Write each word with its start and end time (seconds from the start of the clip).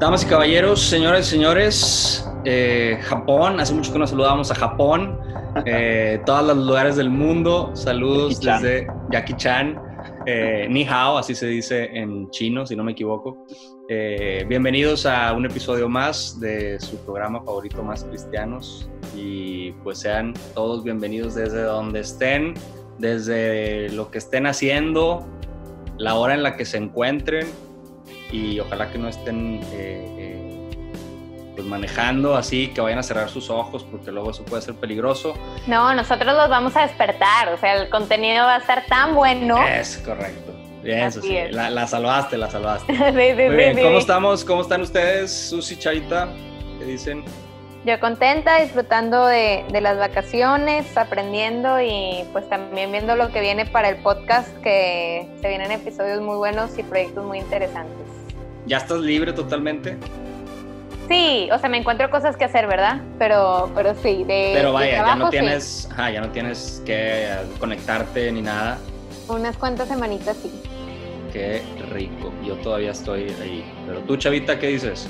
Damas 0.00 0.24
y 0.24 0.26
caballeros, 0.28 0.80
señores 0.80 1.26
y 1.26 1.30
señores, 1.32 2.26
eh, 2.46 2.98
Japón, 3.02 3.60
hace 3.60 3.74
mucho 3.74 3.92
que 3.92 3.98
nos 3.98 4.08
saludamos 4.08 4.50
a 4.50 4.54
Japón, 4.54 5.20
eh, 5.66 6.18
todos 6.24 6.42
los 6.42 6.66
lugares 6.66 6.96
del 6.96 7.10
mundo, 7.10 7.70
saludos 7.74 8.40
desde 8.40 8.86
Jackie 9.10 9.34
Chan, 9.36 9.78
eh, 10.24 10.66
Ni 10.70 10.88
Hao, 10.88 11.18
así 11.18 11.34
se 11.34 11.48
dice 11.48 11.90
en 11.92 12.30
chino, 12.30 12.64
si 12.64 12.76
no 12.76 12.82
me 12.82 12.92
equivoco. 12.92 13.44
Bienvenidos 14.48 15.04
a 15.04 15.34
un 15.34 15.44
episodio 15.44 15.86
más 15.86 16.40
de 16.40 16.80
su 16.80 16.96
programa 17.04 17.42
favorito 17.42 17.82
Más 17.82 18.02
Cristianos 18.04 18.88
y 19.14 19.72
pues 19.82 19.98
sean 19.98 20.32
todos 20.54 20.82
bienvenidos 20.82 21.34
desde 21.34 21.62
donde 21.62 22.00
estén, 22.00 22.54
desde 22.98 23.90
lo 23.90 24.10
que 24.10 24.16
estén 24.16 24.46
haciendo, 24.46 25.28
la 25.98 26.14
hora 26.14 26.32
en 26.32 26.42
la 26.42 26.56
que 26.56 26.64
se 26.64 26.78
encuentren 26.78 27.48
y 28.32 28.60
ojalá 28.60 28.90
que 28.90 28.98
no 28.98 29.08
estén 29.08 29.60
eh, 29.72 30.16
eh, 30.18 30.40
pues 31.54 31.66
manejando 31.66 32.36
así, 32.36 32.68
que 32.68 32.80
vayan 32.80 32.98
a 32.98 33.02
cerrar 33.02 33.28
sus 33.28 33.50
ojos 33.50 33.84
porque 33.90 34.10
luego 34.10 34.30
eso 34.30 34.44
puede 34.44 34.62
ser 34.62 34.74
peligroso. 34.74 35.34
No, 35.66 35.94
nosotros 35.94 36.34
los 36.34 36.48
vamos 36.48 36.76
a 36.76 36.82
despertar, 36.82 37.52
o 37.52 37.58
sea, 37.58 37.74
el 37.74 37.88
contenido 37.90 38.44
va 38.44 38.56
a 38.56 38.58
estar 38.58 38.86
tan 38.86 39.14
bueno. 39.14 39.62
Es 39.66 39.98
correcto. 39.98 40.52
Bien, 40.82 41.00
eso 41.00 41.20
sí. 41.20 41.36
La, 41.50 41.86
salvaste, 41.86 42.38
la 42.38 42.50
salvaste. 42.50 42.92
Muy 43.12 43.32
bien, 43.32 43.78
¿cómo 43.78 43.98
estamos? 43.98 44.44
¿Cómo 44.44 44.62
están 44.62 44.80
ustedes, 44.80 45.30
Susi 45.30 45.76
Charita? 45.76 46.28
¿Qué 46.78 46.84
dicen? 46.86 47.24
Yo 47.84 47.98
contenta, 47.98 48.60
disfrutando 48.60 49.26
de, 49.26 49.64
de, 49.72 49.80
las 49.80 49.96
vacaciones, 49.96 50.96
aprendiendo 50.98 51.80
y 51.80 52.24
pues 52.32 52.46
también 52.48 52.92
viendo 52.92 53.16
lo 53.16 53.30
que 53.32 53.40
viene 53.40 53.64
para 53.64 53.88
el 53.88 53.96
podcast, 53.96 54.54
que 54.58 55.26
se 55.40 55.48
vienen 55.48 55.72
episodios 55.72 56.20
muy 56.20 56.36
buenos 56.36 56.78
y 56.78 56.82
proyectos 56.82 57.24
muy 57.24 57.38
interesantes. 57.38 58.19
¿Ya 58.70 58.76
estás 58.76 59.00
libre 59.00 59.32
totalmente? 59.32 59.98
Sí, 61.08 61.48
o 61.52 61.58
sea, 61.58 61.68
me 61.68 61.78
encuentro 61.78 62.08
cosas 62.08 62.36
que 62.36 62.44
hacer, 62.44 62.68
¿verdad? 62.68 63.02
Pero, 63.18 63.68
pero 63.74 63.96
sí, 63.96 64.22
de 64.22 64.52
Pero 64.54 64.72
vaya, 64.72 65.04
ya 65.04 65.16
no 65.16 65.28
tienes, 65.28 65.88
ya 65.98 66.20
no 66.20 66.28
tienes 66.28 66.80
que 66.86 67.30
conectarte 67.58 68.30
ni 68.30 68.42
nada. 68.42 68.78
Unas 69.26 69.56
cuantas 69.56 69.88
semanitas 69.88 70.36
sí. 70.36 70.52
Qué 71.32 71.62
rico. 71.90 72.32
Yo 72.46 72.54
todavía 72.58 72.92
estoy 72.92 73.22
ahí. 73.42 73.64
Pero 73.88 74.02
tú, 74.02 74.16
Chavita, 74.16 74.60
¿qué 74.60 74.68
dices? 74.68 75.08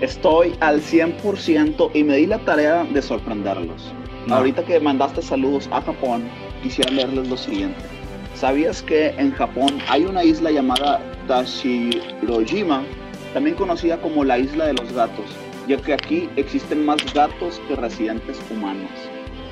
Estoy 0.00 0.56
al 0.58 0.80
100% 0.80 1.90
y 1.94 2.02
me 2.02 2.16
di 2.16 2.26
la 2.26 2.40
tarea 2.40 2.82
de 2.82 3.00
sorprenderlos. 3.00 3.92
Ahorita 4.28 4.64
que 4.64 4.80
mandaste 4.80 5.22
saludos 5.22 5.68
a 5.70 5.82
Japón, 5.82 6.28
quisiera 6.64 6.90
leerles 6.90 7.28
lo 7.28 7.36
siguiente. 7.36 7.95
¿Sabías 8.36 8.82
que 8.82 9.08
en 9.16 9.32
Japón 9.32 9.78
hay 9.88 10.04
una 10.04 10.22
isla 10.22 10.50
llamada 10.50 11.00
Tashirojima, 11.26 12.84
también 13.32 13.56
conocida 13.56 13.96
como 13.96 14.24
la 14.24 14.38
isla 14.38 14.66
de 14.66 14.74
los 14.74 14.92
gatos, 14.92 15.24
ya 15.66 15.78
que 15.78 15.94
aquí 15.94 16.28
existen 16.36 16.84
más 16.84 16.98
gatos 17.14 17.58
que 17.66 17.76
residentes 17.76 18.38
humanos? 18.50 18.90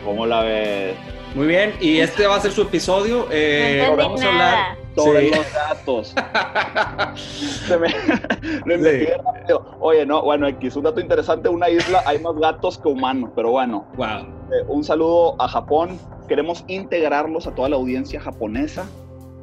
¿Cómo 0.05 0.27
la 0.27 0.43
ves? 0.43 0.97
Muy 1.35 1.47
bien, 1.47 1.73
y 1.81 2.01
este 2.01 2.27
va 2.27 2.37
a 2.37 2.41
ser 2.41 2.53
su 2.53 2.61
episodio. 2.61 3.27
Eh, 3.31 3.89
vamos 3.97 4.23
a 4.23 4.29
hablar 4.29 4.84
sobre 4.95 5.31
los 5.31 5.53
gatos. 5.53 6.15
Oye, 9.81 10.07
no, 10.07 10.23
bueno, 10.23 10.47
aquí 10.47 10.69
es 10.69 10.77
un 10.77 10.85
dato 10.85 11.01
interesante. 11.01 11.49
Una 11.49 11.69
isla 11.69 12.03
hay 12.07 12.19
más 12.19 12.37
gatos 12.37 12.79
que 12.79 12.89
humanos, 12.89 13.31
pero 13.35 13.51
bueno. 13.51 13.87
Wow. 13.97 14.07
Eh, 14.07 14.65
un 14.69 14.85
saludo 14.85 15.41
a 15.41 15.49
Japón. 15.49 15.99
Queremos 16.29 16.65
integrarlos 16.69 17.47
a 17.47 17.55
toda 17.55 17.69
la 17.69 17.77
audiencia 17.77 18.21
japonesa. 18.21 18.87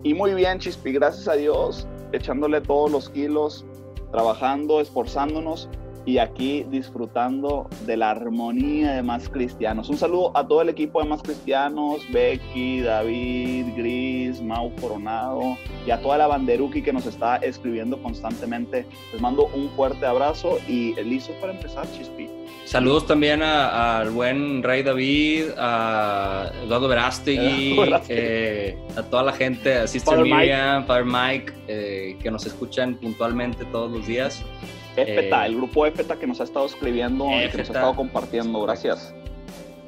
Y 0.04 0.14
muy 0.14 0.34
bien, 0.34 0.60
Chispi, 0.60 0.94
gracias 0.94 1.28
a 1.28 1.34
Dios, 1.34 1.88
echándole 2.12 2.62
todos 2.62 2.92
los 2.92 3.10
kilos, 3.10 3.66
trabajando, 4.12 4.82
esforzándonos 4.82 5.70
y 6.06 6.18
aquí 6.18 6.66
disfrutando 6.70 7.70
de 7.86 7.98
la 7.98 8.12
armonía 8.12 8.94
de 8.94 9.04
Más 9.04 9.30
Cristianos. 9.30 9.90
Un 9.90 9.98
saludo 9.98 10.32
a 10.36 10.48
todo 10.48 10.62
el 10.62 10.70
equipo 10.70 11.02
de 11.02 11.10
Más 11.10 11.22
Cristianos, 11.22 12.02
Becky, 12.12 12.82
David, 12.82 13.68
Gris, 13.76 14.42
Mau 14.42 14.74
Coronado 14.76 15.58
y 15.86 15.92
a 15.92 16.02
toda 16.02 16.18
la 16.18 16.28
banderuki 16.28 16.82
que 16.82 16.94
nos 16.94 17.06
está 17.06 17.38
escribiendo 17.38 18.02
constantemente. 18.02 18.86
Les 19.12 19.22
mando 19.22 19.48
un 19.54 19.70
fuerte 19.72 20.06
abrazo 20.06 20.58
y 20.68 20.96
listo 21.04 21.34
para 21.40 21.54
empezar, 21.54 21.86
Chispi. 21.92 22.30
Saludos 22.66 23.08
también 23.08 23.42
al 23.42 24.10
buen 24.12 24.64
Rey 24.64 24.84
David, 24.84 25.50
a 25.58 26.52
Eduardo 26.64 26.88
Verástegui, 26.88 27.78
eh, 28.08 28.78
a 28.96 29.04
toda 29.04 29.24
la 29.24 29.34
gente, 29.34 29.76
a 29.76 29.88
Sister 29.88 30.20
Miriam, 30.20 30.86
Father 30.86 31.06
Mike, 31.06 31.54
eh, 31.68 32.18
que 32.22 32.32
nos 32.32 32.46
escuchan 32.46 32.96
puntualmente 32.96 33.66
todos 33.66 33.92
los 33.92 34.08
días. 34.08 34.44
EFETA, 34.96 35.44
eh, 35.44 35.48
el 35.48 35.56
grupo 35.56 35.86
EFETA 35.86 36.18
que 36.18 36.28
nos 36.28 36.42
ha 36.42 36.44
estado 36.44 36.66
escribiendo 36.66 37.26
y 37.26 37.50
que 37.50 37.58
nos 37.58 37.70
ha 37.70 37.74
estado 37.74 37.96
compartiendo. 37.96 38.62
Gracias. 38.62 39.14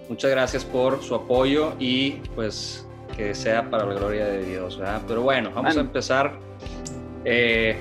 Muchas 0.10 0.32
gracias 0.32 0.66
por 0.66 1.02
su 1.02 1.16
apoyo 1.16 1.74
y 1.80 2.12
pues 2.36 2.86
que 3.16 3.34
sea 3.34 3.70
para 3.70 3.86
la 3.86 3.94
gloria 3.94 4.26
de 4.26 4.44
Dios. 4.44 4.78
¿verdad? 4.78 5.02
Pero 5.08 5.22
bueno, 5.22 5.52
vamos 5.54 5.78
a 5.78 5.80
empezar. 5.80 6.34
Eh, 7.26 7.78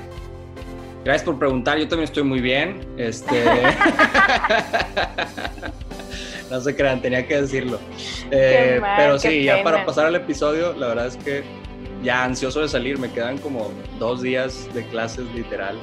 gracias 1.04 1.24
por 1.24 1.38
preguntar, 1.38 1.78
yo 1.78 1.88
también 1.88 2.04
estoy 2.04 2.22
muy 2.22 2.40
bien. 2.40 2.86
Este... 2.96 3.44
no 6.50 6.60
se 6.60 6.76
crean, 6.76 7.00
tenía 7.00 7.26
que 7.26 7.40
decirlo. 7.40 7.78
Eh, 8.30 8.80
pero 8.96 9.18
sí, 9.18 9.44
ya 9.44 9.62
para 9.62 9.84
pasar 9.84 10.06
al 10.06 10.14
episodio, 10.14 10.74
la 10.74 10.88
verdad 10.88 11.06
es 11.06 11.16
que 11.16 11.42
ya 12.02 12.24
ansioso 12.24 12.60
de 12.60 12.68
salir, 12.68 12.98
me 12.98 13.10
quedan 13.10 13.38
como 13.38 13.70
dos 13.98 14.22
días 14.22 14.68
de 14.74 14.84
clases 14.86 15.24
literal. 15.34 15.76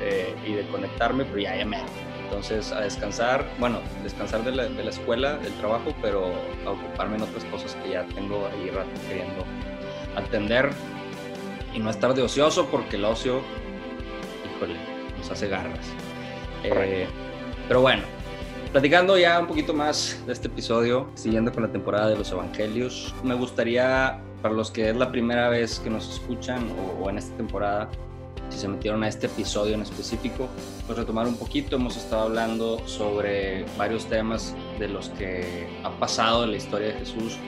Eh, 0.00 0.34
y 0.46 0.52
de 0.52 0.66
conectarme, 0.68 1.24
pero 1.24 1.38
ya, 1.38 1.56
ya 1.56 1.64
me. 1.64 1.78
Entonces, 2.24 2.72
a 2.72 2.80
descansar, 2.80 3.46
bueno, 3.58 3.80
descansar 4.02 4.44
de 4.44 4.52
la, 4.52 4.64
de 4.64 4.82
la, 4.82 4.90
escuela, 4.90 5.36
del 5.38 5.52
trabajo, 5.54 5.94
pero 6.02 6.32
a 6.66 6.70
ocuparme 6.70 7.16
en 7.16 7.22
otras 7.22 7.44
cosas 7.44 7.76
que 7.76 7.90
ya 7.90 8.04
tengo 8.14 8.48
ahí 8.48 8.68
rato 8.70 8.90
queriendo 9.08 9.44
atender 10.16 10.70
y 11.72 11.78
no 11.78 11.88
estar 11.88 12.14
de 12.14 12.22
ocioso, 12.22 12.66
porque 12.66 12.96
el 12.96 13.04
ocio, 13.04 13.42
híjole, 14.56 14.74
nos 15.16 15.30
hace 15.30 15.48
garras. 15.48 15.86
Eh, 16.64 17.06
pero 17.68 17.80
bueno, 17.80 18.02
platicando 18.72 19.16
ya 19.16 19.38
un 19.38 19.46
poquito 19.46 19.72
más 19.72 20.20
de 20.26 20.32
este 20.32 20.48
episodio, 20.48 21.08
siguiendo 21.14 21.52
con 21.52 21.62
la 21.62 21.70
temporada 21.70 22.08
de 22.08 22.16
los 22.16 22.32
Evangelios, 22.32 23.14
me 23.22 23.34
gustaría, 23.34 24.20
para 24.42 24.52
los 24.52 24.70
que 24.70 24.90
es 24.90 24.96
la 24.96 25.12
primera 25.12 25.48
vez 25.48 25.78
que 25.78 25.90
nos 25.90 26.12
escuchan 26.12 26.68
o, 26.72 27.04
o 27.04 27.10
en 27.10 27.18
esta 27.18 27.36
temporada, 27.36 27.88
si 28.50 28.58
se 28.58 28.68
metieron 28.68 29.02
a 29.04 29.08
este 29.08 29.26
episodio 29.26 29.74
en 29.74 29.82
específico, 29.82 30.48
pues 30.86 30.98
retomar 30.98 31.26
un 31.26 31.36
poquito. 31.36 31.76
Hemos 31.76 31.96
estado 31.96 32.22
hablando 32.22 32.86
sobre 32.86 33.64
varios 33.76 34.06
temas 34.06 34.54
de 34.78 34.88
los 34.88 35.10
que 35.10 35.68
ha 35.82 35.90
pasado 35.90 36.44
en 36.44 36.52
la 36.52 36.56
historia 36.56 36.88
de 36.88 36.94
Jesús, 36.94 37.38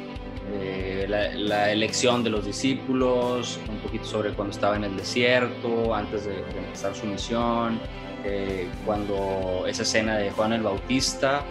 eh, 0.55 1.07
la, 1.09 1.71
elección 1.71 2.25
de 2.25 2.31
los 2.31 2.47
discípulos, 2.47 3.59
un 3.69 3.79
poquito 3.79 4.05
sobre 4.05 4.33
cuando 4.33 4.53
estaba 4.53 4.77
en 4.77 4.85
el 4.85 4.97
desierto, 4.97 5.95
antes 5.95 6.25
de, 6.25 6.39
empezar 6.39 6.95
su 6.95 7.07
misión, 7.07 7.79
eh, 8.25 8.69
cuando 8.87 9.65
esa 9.67 9.83
escena 9.83 10.17
de 10.17 10.31
Juan 10.31 10.53
el 10.55 10.63
Bautista, 10.63 11.43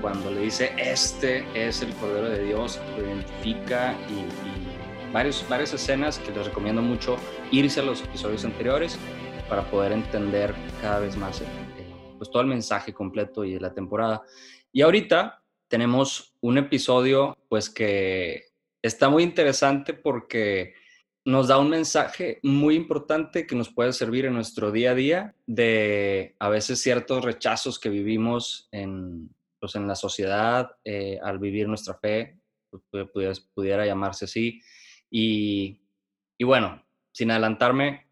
cuando 0.00 0.30
le 0.30 0.42
dice, 0.42 0.72
este 0.76 1.44
es 1.54 1.82
el 1.82 1.94
Cordero 1.94 2.28
de 2.28 2.44
Dios, 2.44 2.80
lo 2.96 3.06
identifica 3.06 3.94
y 4.08 4.55
varias 5.12 5.72
escenas 5.74 6.18
que 6.18 6.32
les 6.32 6.46
recomiendo 6.46 6.82
mucho 6.82 7.16
irse 7.50 7.80
a 7.80 7.82
los 7.82 8.02
episodios 8.02 8.44
anteriores 8.44 8.98
para 9.48 9.62
poder 9.70 9.92
entender 9.92 10.54
cada 10.80 11.00
vez 11.00 11.16
más 11.16 11.42
pues 12.18 12.30
todo 12.30 12.42
el 12.42 12.48
mensaje 12.48 12.92
completo 12.92 13.44
y 13.44 13.54
de 13.54 13.60
la 13.60 13.74
temporada. 13.74 14.22
Y 14.72 14.82
ahorita 14.82 15.42
tenemos 15.68 16.34
un 16.40 16.58
episodio 16.58 17.36
pues 17.48 17.70
que 17.70 18.44
está 18.82 19.08
muy 19.08 19.22
interesante 19.22 19.94
porque 19.94 20.74
nos 21.24 21.48
da 21.48 21.58
un 21.58 21.70
mensaje 21.70 22.38
muy 22.42 22.76
importante 22.76 23.46
que 23.46 23.56
nos 23.56 23.68
puede 23.68 23.92
servir 23.92 24.26
en 24.26 24.34
nuestro 24.34 24.70
día 24.70 24.92
a 24.92 24.94
día 24.94 25.34
de 25.46 26.36
a 26.38 26.48
veces 26.48 26.80
ciertos 26.80 27.24
rechazos 27.24 27.80
que 27.80 27.88
vivimos 27.88 28.68
en, 28.70 29.34
pues, 29.58 29.74
en 29.74 29.88
la 29.88 29.96
sociedad 29.96 30.70
eh, 30.84 31.18
al 31.20 31.40
vivir 31.40 31.66
nuestra 31.66 31.94
fe, 31.94 32.38
pudiera, 32.90 33.32
pudiera 33.54 33.86
llamarse 33.86 34.26
así. 34.26 34.60
Y, 35.10 35.80
y 36.38 36.44
bueno, 36.44 36.82
sin 37.12 37.30
adelantarme, 37.30 38.06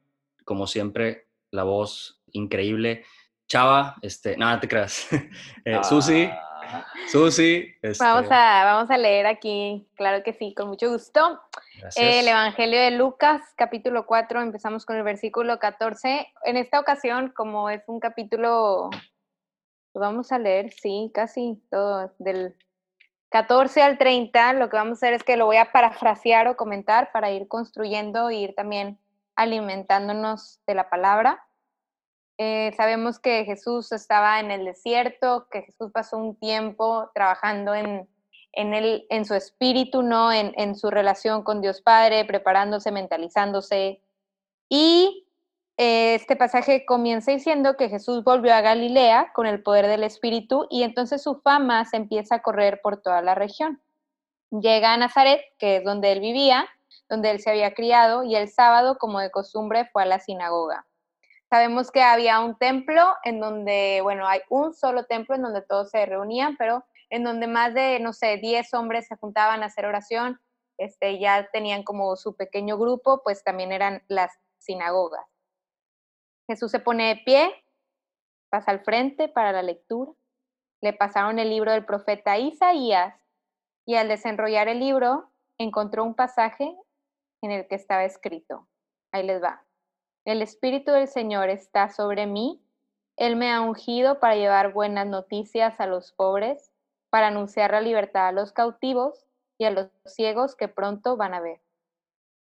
como 0.45 0.67
siempre, 0.67 1.29
la 1.51 1.65
voz 1.65 2.23
increíble. 2.33 3.05
Chava, 3.49 3.97
este, 4.03 4.37
nada, 4.37 4.61
te 4.61 4.69
creas. 4.69 5.09
eh, 5.65 5.79
Susi, 5.83 6.29
ah. 6.31 6.87
Susi. 7.09 7.75
Este 7.83 8.03
vamos, 8.03 8.31
a, 8.31 8.65
vamos 8.65 8.91
a 8.91 8.97
leer 8.97 9.27
aquí, 9.27 9.87
claro 9.95 10.23
que 10.23 10.33
sí, 10.33 10.55
con 10.55 10.69
mucho 10.69 10.91
gusto. 10.91 11.41
el 11.97 12.27
Evangelio 12.27 12.81
de 12.81 12.93
Lucas, 12.93 13.43
capítulo 13.57 14.07
4, 14.07 14.41
empezamos 14.41 14.87
con 14.87 14.97
el 14.97 15.03
versículo 15.03 15.59
14. 15.59 16.33
En 16.45 16.57
esta 16.57 16.81
ocasión, 16.81 17.33
como 17.37 17.71
es 17.71 17.83
un 17.87 18.01
capítulo, 18.01 18.91
lo 19.95 20.01
vamos 20.01 20.33
a 20.33 20.39
leer, 20.39 20.73
sí, 20.73 21.11
casi 21.15 21.63
todo, 21.71 22.13
del 22.19 22.57
14 23.35 23.83
al 23.83 23.99
30, 23.99 24.53
lo 24.53 24.71
que 24.71 24.77
vamos 24.77 24.93
a 24.93 25.07
hacer 25.07 25.13
es 25.15 25.25
que 25.25 25.37
lo 25.37 25.47
voy 25.47 25.57
a 25.57 25.73
parafrasear 25.73 26.47
o 26.47 26.57
comentar 26.57 27.11
para 27.11 27.33
ir 27.33 27.49
construyendo 27.49 28.31
e 28.31 28.37
ir 28.37 28.55
también 28.55 28.97
alimentándonos 29.35 30.61
de 30.69 30.75
la 30.77 30.89
palabra. 30.89 31.45
Eh, 32.39 32.73
sabemos 32.77 33.19
que 33.19 33.45
Jesús 33.45 33.91
estaba 33.91 34.39
en 34.39 34.53
el 34.53 34.65
desierto, 34.65 35.49
que 35.51 35.63
Jesús 35.63 35.91
pasó 35.91 36.17
un 36.17 36.37
tiempo 36.37 37.11
trabajando 37.13 37.75
en, 37.75 38.09
en, 38.53 39.03
en 39.11 39.25
su 39.25 39.35
espíritu, 39.35 40.03
¿no? 40.03 40.33
En, 40.33 40.53
en, 40.57 40.77
su 40.77 40.89
relación 40.89 41.43
con 41.43 41.61
Dios 41.61 41.83
Padre, 41.83 42.25
preparándose, 42.25 42.93
mentalizándose. 42.93 44.01
Y 44.69 45.24
este 45.77 46.37
pasaje 46.37 46.87
comienza 46.87 47.33
diciendo 47.33 47.77
que 47.77 47.89
Jesús 47.89 48.23
volvió 48.23 48.55
a 48.55 48.61
Galilea 48.61 49.33
con 49.35 49.47
el 49.47 49.63
poder 49.63 49.89
del 49.89 50.05
espíritu 50.05 50.67
y 50.71 50.85
entonces 50.85 51.23
su 51.23 51.41
fama 51.41 51.85
se 51.85 51.97
empieza 51.97 52.37
a 52.37 52.43
correr 52.43 52.81
por 52.81 53.03
toda 53.03 53.23
la 53.23 53.35
región. 53.35 53.83
Llega 54.51 54.93
a 54.93 54.97
Nazaret, 54.97 55.41
que 55.59 55.79
es 55.79 55.85
donde 55.85 56.13
él 56.13 56.21
vivía, 56.21 56.69
donde 57.09 57.31
él 57.33 57.41
se 57.41 57.51
había 57.51 57.75
criado, 57.75 58.23
y 58.23 58.37
el 58.37 58.49
sábado, 58.49 58.99
como 58.99 59.19
de 59.19 59.33
costumbre, 59.33 59.89
fue 59.93 60.05
a 60.05 60.07
la 60.07 60.21
sinagoga. 60.21 60.87
Sabemos 61.51 61.91
que 61.91 62.03
había 62.03 62.41
un 62.41 62.57
templo 62.57 63.03
en 63.25 63.41
donde, 63.41 64.01
bueno, 64.03 64.29
hay 64.29 64.41
un 64.49 64.75
solo 64.75 65.05
templo 65.07 65.35
en 65.35 65.43
donde 65.43 65.63
todos 65.63 65.91
se 65.91 66.07
reunían, 66.07 66.57
pero 66.57 66.85
en 67.11 67.25
donde 67.25 67.49
más 67.49 67.75
de, 67.75 67.99
no 68.01 68.13
sé, 68.13 68.37
10 68.39 68.73
hombres 68.75 69.07
se 69.09 69.17
juntaban 69.17 69.63
a 69.63 69.67
hacer 69.67 69.87
oración, 69.87 70.41
este, 70.79 71.19
ya 71.19 71.49
tenían 71.53 71.83
como 71.83 72.15
su 72.17 72.37
pequeño 72.37 72.79
grupo, 72.79 73.23
pues 73.25 73.43
también 73.43 73.73
eran 73.73 74.03
las 74.09 74.33
sinagogas. 74.59 75.34
Jesús 76.47 76.71
se 76.71 76.81
pone 76.81 77.09
de 77.09 77.17
pie, 77.25 77.65
pasa 78.51 78.71
al 78.71 78.81
frente 78.81 79.29
para 79.29 79.53
la 79.53 79.63
lectura, 79.63 80.13
le 80.81 80.93
pasaron 80.93 81.39
el 81.39 81.51
libro 81.51 81.73
del 81.73 81.85
profeta 81.85 82.39
Isaías 82.39 83.15
y 83.87 83.95
al 83.97 84.09
desenrollar 84.09 84.69
el 84.69 84.81
libro 84.81 85.31
encontró 85.59 86.05
un 86.05 86.15
pasaje 86.15 86.77
en 87.43 87.51
el 87.51 87.67
que 87.67 87.75
estaba 87.75 88.05
escrito. 88.05 88.69
Ahí 89.13 89.23
les 89.23 89.43
va. 89.43 89.65
El 90.25 90.43
Espíritu 90.43 90.93
del 90.93 91.09
Señor 91.09 91.49
está 91.49 91.91
sobre 91.91 92.27
mí. 92.27 92.63
Él 93.17 93.37
me 93.37 93.53
ha 93.53 93.61
ungido 93.61 94.21
para 94.21 94.37
llevar 94.37 94.73
buenas 94.73 95.07
noticias 95.07 95.79
a 95.81 95.87
los 95.87 96.13
pobres, 96.13 96.73
para 97.11 97.29
anunciar 97.29 97.73
la 97.73 97.81
libertad 97.81 98.29
a 98.29 98.33
los 98.33 98.53
cautivos 98.53 99.27
y 99.59 99.67
a 99.67 99.71
los 99.71 99.89
ciegos 100.07 100.57
que 100.57 100.69
pronto 100.69 101.17
van 101.17 101.35
a 101.35 101.41
ver, 101.41 101.61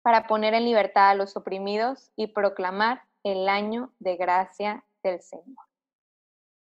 para 0.02 0.26
poner 0.26 0.54
en 0.54 0.64
libertad 0.64 1.10
a 1.10 1.14
los 1.14 1.36
oprimidos 1.36 2.10
y 2.16 2.28
proclamar 2.28 3.02
el 3.26 3.48
año 3.48 3.92
de 3.98 4.16
gracia 4.16 4.84
del 5.02 5.20
Señor. 5.20 5.66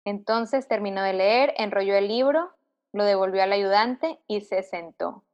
Entonces 0.04 0.66
terminó 0.66 1.02
de 1.02 1.12
leer, 1.12 1.54
enrolló 1.58 1.94
el 1.94 2.08
libro, 2.08 2.50
lo 2.92 3.04
devolvió 3.04 3.42
al 3.42 3.52
ayudante 3.52 4.18
y 4.26 4.40
se 4.40 4.62
sentó. 4.62 5.24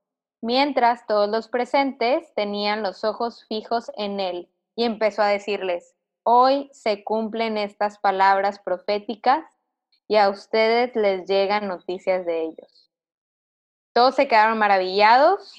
Mientras 0.42 1.06
todos 1.06 1.28
los 1.30 1.48
presentes 1.48 2.34
tenían 2.34 2.82
los 2.82 3.02
ojos 3.02 3.46
fijos 3.48 3.90
en 3.96 4.20
él 4.20 4.50
y 4.74 4.84
empezó 4.84 5.22
a 5.22 5.28
decirles, 5.28 5.94
hoy 6.22 6.68
se 6.72 7.02
cumplen 7.02 7.56
estas 7.56 7.98
palabras 7.98 8.58
proféticas 8.58 9.44
y 10.08 10.16
a 10.16 10.28
ustedes 10.28 10.94
les 10.94 11.26
llegan 11.26 11.66
noticias 11.66 12.26
de 12.26 12.42
ellos. 12.42 12.90
Todos 13.94 14.14
se 14.14 14.28
quedaron 14.28 14.58
maravillados 14.58 15.54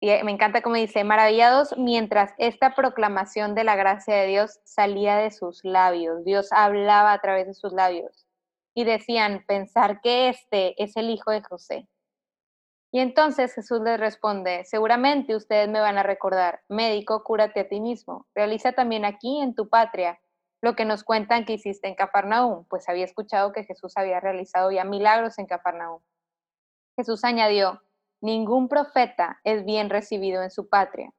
y 0.00 0.06
me 0.24 0.32
encanta 0.32 0.62
cómo 0.62 0.76
dice, 0.76 1.04
maravillados 1.04 1.76
mientras 1.76 2.32
esta 2.38 2.74
proclamación 2.74 3.54
de 3.54 3.64
la 3.64 3.76
gracia 3.76 4.14
de 4.14 4.26
Dios 4.28 4.58
salía 4.64 5.16
de 5.16 5.30
sus 5.30 5.62
labios. 5.62 6.24
Dios 6.24 6.48
hablaba 6.52 7.12
a 7.12 7.20
través 7.20 7.46
de 7.46 7.54
sus 7.54 7.72
labios 7.74 8.26
y 8.74 8.84
decían, 8.84 9.44
pensar 9.46 10.00
que 10.00 10.30
este 10.30 10.82
es 10.82 10.96
el 10.96 11.10
hijo 11.10 11.30
de 11.30 11.42
José. 11.42 11.86
Y 12.92 13.00
entonces 13.00 13.54
Jesús 13.54 13.82
les 13.82 14.00
responde, 14.00 14.64
seguramente 14.64 15.36
ustedes 15.36 15.68
me 15.68 15.80
van 15.80 15.98
a 15.98 16.02
recordar, 16.02 16.62
médico, 16.68 17.22
cúrate 17.22 17.60
a 17.60 17.68
ti 17.68 17.78
mismo, 17.78 18.26
realiza 18.34 18.72
también 18.72 19.04
aquí 19.04 19.40
en 19.42 19.54
tu 19.54 19.68
patria 19.68 20.18
lo 20.62 20.74
que 20.76 20.86
nos 20.86 21.04
cuentan 21.04 21.44
que 21.44 21.54
hiciste 21.54 21.88
en 21.88 21.94
Cafarnaúm, 21.94 22.64
pues 22.68 22.88
había 22.88 23.04
escuchado 23.04 23.52
que 23.52 23.64
Jesús 23.64 23.92
había 23.96 24.18
realizado 24.18 24.70
ya 24.70 24.84
milagros 24.84 25.38
en 25.38 25.46
Cafarnaúm. 25.46 26.00
Jesús 26.96 27.22
añadió, 27.24 27.80
ningún 28.20 28.68
profeta 28.68 29.40
es 29.44 29.64
bien 29.64 29.90
recibido 29.90 30.42
en 30.42 30.50
su 30.50 30.68
patria. 30.68 31.12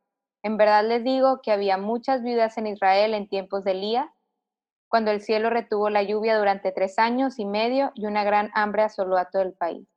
En 0.43 0.57
verdad 0.57 0.83
les 0.83 1.03
digo 1.03 1.41
que 1.41 1.51
había 1.51 1.77
muchas 1.77 2.23
viudas 2.23 2.57
en 2.57 2.67
Israel 2.67 3.13
en 3.13 3.27
tiempos 3.27 3.63
de 3.63 3.71
Elías, 3.71 4.09
cuando 4.87 5.11
el 5.11 5.21
cielo 5.21 5.49
retuvo 5.49 5.89
la 5.89 6.03
lluvia 6.03 6.37
durante 6.37 6.71
tres 6.71 6.99
años 6.99 7.39
y 7.39 7.45
medio 7.45 7.91
y 7.95 8.07
una 8.07 8.23
gran 8.23 8.51
hambre 8.53 8.83
asoló 8.83 9.17
a 9.17 9.29
todo 9.29 9.41
el 9.41 9.53
país. 9.53 9.87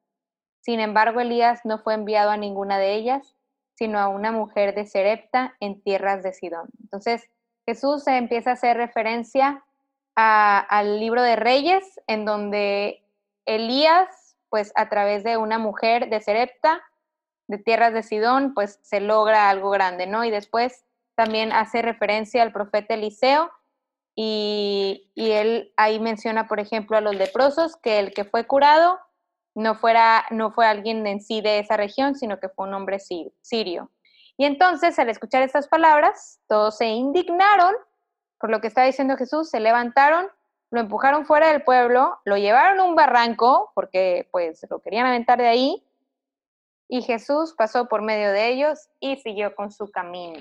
Sin 0.61 0.81
embargo, 0.81 1.21
Elías 1.21 1.61
no 1.65 1.79
fue 1.79 1.95
enviado 1.95 2.31
a 2.31 2.37
ninguna 2.37 2.79
de 2.79 2.95
ellas, 2.95 3.35
sino 3.75 3.99
a 3.99 4.09
una 4.09 4.31
mujer 4.31 4.75
de 4.75 4.87
Serepta 4.87 5.57
en 5.61 5.83
tierras 5.83 6.23
de 6.23 6.33
Sidón. 6.33 6.69
Entonces, 6.81 7.29
Jesús 7.67 8.07
empieza 8.07 8.51
a 8.51 8.53
hacer 8.55 8.77
referencia 8.77 9.65
al 10.15 11.01
libro 11.01 11.23
de 11.23 11.35
Reyes, 11.35 12.01
en 12.07 12.25
donde 12.25 13.05
Elías, 13.47 14.37
pues 14.49 14.73
a 14.77 14.89
través 14.89 15.25
de 15.25 15.37
una 15.37 15.59
mujer 15.59 16.09
de 16.09 16.21
Serepta, 16.21 16.83
de 17.47 17.59
tierras 17.59 17.93
de 17.93 18.03
Sidón, 18.03 18.55
pues 18.55 18.79
se 18.83 19.01
logra 19.01 19.51
algo 19.51 19.71
grande, 19.71 20.07
¿no? 20.07 20.25
Y 20.25 20.31
después 20.31 20.85
también 21.15 21.53
hace 21.53 21.83
referencia 21.83 22.43
al 22.43 22.53
profeta 22.53 22.95
Eliseo, 22.95 23.51
y, 24.17 25.11
y 25.15 25.33
él 25.33 25.73
ahí 25.77 25.99
menciona, 25.99 26.47
por 26.47 26.61
ejemplo, 26.61 26.97
a 26.97 27.01
los 27.01 27.17
leprosos, 27.17 27.77
que 27.77 27.99
el 27.99 28.15
que 28.15 28.25
fue 28.25 28.47
curado 28.47 28.99
no, 29.55 29.75
fuera, 29.75 30.25
no 30.31 30.53
fue 30.53 30.67
alguien 30.67 31.07
en 31.07 31.21
sí 31.21 31.41
de 31.41 31.59
esa 31.59 31.77
región, 31.77 32.15
sino 32.15 32.39
que 32.39 32.49
fue 32.49 32.67
un 32.67 32.75
hombre 32.75 32.99
sirio. 33.01 33.91
Y 34.37 34.45
entonces, 34.45 34.99
al 34.99 35.09
escuchar 35.09 35.43
estas 35.43 35.69
palabras, 35.69 36.41
todos 36.49 36.77
se 36.77 36.87
indignaron 36.87 37.75
por 38.39 38.51
lo 38.51 38.61
que 38.61 38.67
estaba 38.67 38.87
diciendo 38.87 39.17
Jesús, 39.17 39.49
se 39.49 39.59
levantaron, 39.59 40.27
lo 40.71 40.81
empujaron 40.81 41.25
fuera 41.25 41.51
del 41.51 41.63
pueblo, 41.63 42.19
lo 42.25 42.37
llevaron 42.37 42.81
a 42.81 42.85
un 42.85 42.95
barranco, 42.95 43.71
porque 43.75 44.29
pues 44.33 44.67
lo 44.69 44.81
querían 44.81 45.07
aventar 45.07 45.39
de 45.39 45.47
ahí, 45.47 45.83
y 46.95 47.03
Jesús 47.03 47.55
pasó 47.59 47.89
por 47.89 48.03
medio 48.03 48.31
de 48.31 48.51
ellos 48.51 48.89
y 49.01 49.17
siguió 49.17 49.57
con 49.57 49.73
su 49.73 49.91
camino. 49.91 50.39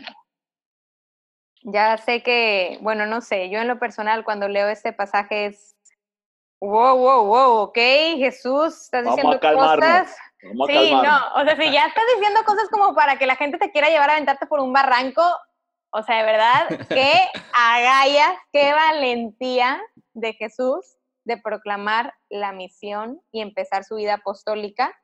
Ya 1.64 1.98
sé 1.98 2.22
que, 2.22 2.78
bueno, 2.82 3.08
no 3.08 3.22
sé, 3.22 3.50
yo 3.50 3.60
en 3.60 3.68
lo 3.68 3.80
personal 3.80 4.24
cuando 4.24 4.48
leo 4.48 4.68
este 4.68 4.94
pasaje 4.94 5.48
es 5.48 5.76
Wow, 6.60 6.98
wow, 6.98 7.26
wow, 7.26 7.52
ok, 7.64 7.78
Jesús, 8.20 8.84
estás 8.84 9.04
diciendo 9.04 9.40
cosas. 9.40 10.16
sí, 10.40 10.92
no, 10.94 11.18
o 11.36 11.44
sea, 11.44 11.58
si 11.58 11.72
ya 11.72 11.88
estás 11.88 12.04
diciendo 12.16 12.42
cosas 12.46 12.70
como 12.70 12.94
para 12.94 13.18
que 13.18 13.26
la 13.26 13.36
gente 13.36 13.58
te 13.58 13.72
quiera 13.72 13.90
llevar 13.90 14.12
a 14.12 14.14
aventarte 14.14 14.46
por 14.46 14.60
un 14.60 14.72
barranco, 14.72 15.24
o 15.90 16.04
sea, 16.04 16.18
de 16.18 16.24
verdad, 16.24 16.68
qué 16.88 17.14
agallas, 17.54 18.38
qué 18.52 18.72
valentía 18.74 19.82
de 20.14 20.34
Jesús 20.34 20.98
de 21.26 21.38
proclamar 21.38 22.14
la 22.30 22.52
misión 22.52 23.20
y 23.32 23.42
empezar 23.42 23.84
su 23.84 23.96
vida 23.96 24.14
apostólica. 24.14 24.96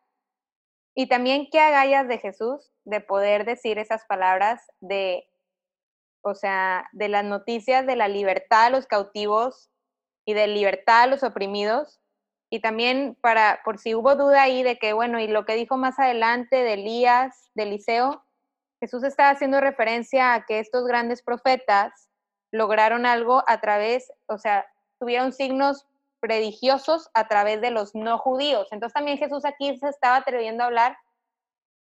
Y 1.00 1.08
también 1.08 1.48
qué 1.50 1.62
agallas 1.62 2.10
de 2.10 2.18
Jesús 2.18 2.74
de 2.84 3.00
poder 3.00 3.46
decir 3.46 3.78
esas 3.78 4.04
palabras 4.04 4.68
de, 4.82 5.30
o 6.22 6.36
sea, 6.36 6.90
de 6.92 7.08
las 7.08 7.24
noticias 7.24 7.88
de 7.88 7.96
la 7.96 8.10
libertad 8.10 8.66
de 8.66 8.72
los 8.72 8.86
cautivos, 8.86 9.70
y 10.26 10.34
de 10.34 10.48
libertad 10.48 11.04
a 11.04 11.08
los 11.08 11.24
oprimidos. 11.24 12.02
Y 12.52 12.60
también 12.60 13.18
para, 13.22 13.62
por 13.64 13.80
si 13.80 13.96
hubo 13.96 14.16
duda 14.16 14.44
ahí 14.44 14.62
de 14.62 14.78
que, 14.78 14.92
bueno, 14.92 15.22
y 15.22 15.28
lo 15.28 15.46
que 15.46 15.56
dijo 15.56 15.78
más 15.78 15.98
adelante 16.00 16.58
de 16.58 16.74
Elías, 16.74 17.50
de 17.56 17.64
Eliseo, 17.64 18.26
Jesús 18.82 19.04
estaba 19.04 19.30
haciendo 19.30 19.62
referencia 19.62 20.34
a 20.34 20.46
que 20.46 20.60
estos 20.60 20.86
grandes 20.86 21.22
profetas 21.22 22.10
lograron 22.52 23.06
algo 23.06 23.42
a 23.48 23.62
través, 23.62 24.12
o 24.28 24.38
sea, 24.38 24.66
tuvieron 25.00 25.32
signos 25.32 25.88
religiosos 26.22 27.10
a 27.14 27.28
través 27.28 27.62
de 27.62 27.72
los 27.72 27.96
no 27.96 28.18
judíos. 28.18 28.68
Entonces 28.72 28.94
también 28.94 29.18
Jesús 29.18 29.46
aquí 29.46 29.78
se 29.78 29.90
estaba 29.90 30.18
atreviendo 30.18 30.64
a 30.64 30.68
hablar 30.68 30.98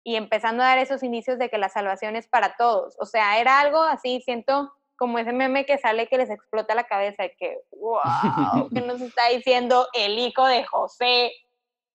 y 0.05 0.17
empezando 0.17 0.63
a 0.63 0.67
dar 0.67 0.79
esos 0.79 1.03
indicios 1.03 1.39
de 1.39 1.51
que 1.51 1.59
la 1.59 1.69
salvación 1.69 2.15
es 2.17 2.29
para 2.29 2.57
todos. 2.57 2.97
O 3.01 3.07
sea, 3.07 3.41
era 3.41 3.61
algo 3.61 3.83
así, 3.83 4.21
siento 4.21 4.73
como 4.97 5.19
ese 5.19 5.33
meme 5.33 5.67
que 5.67 5.79
sale 5.79 6.07
que 6.07 6.17
les 6.17 6.31
explota 6.31 6.75
la 6.75 6.85
cabeza 6.85 7.25
de 7.25 7.35
que, 7.37 7.59
wow, 7.73 8.69
¿qué 8.73 8.81
nos 8.81 9.01
está 9.01 9.29
diciendo 9.29 9.89
el 9.93 10.19
hijo 10.19 10.47
de 10.47 10.65
José? 10.65 11.33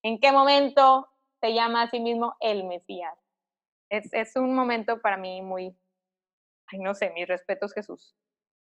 ¿En 0.04 0.20
qué 0.20 0.32
momento 0.32 1.08
se 1.40 1.54
llama 1.54 1.84
a 1.84 1.90
sí 1.90 2.00
mismo 2.00 2.36
el 2.40 2.66
Mesías? 2.66 3.18
Es, 3.90 4.14
es 4.14 4.36
un 4.36 4.54
momento 4.54 5.02
para 5.02 5.18
mí 5.18 5.42
muy, 5.42 5.76
ay, 6.68 6.80
no 6.80 6.94
sé, 6.94 7.12
mis 7.12 7.28
respetos 7.28 7.74
Jesús. 7.74 8.16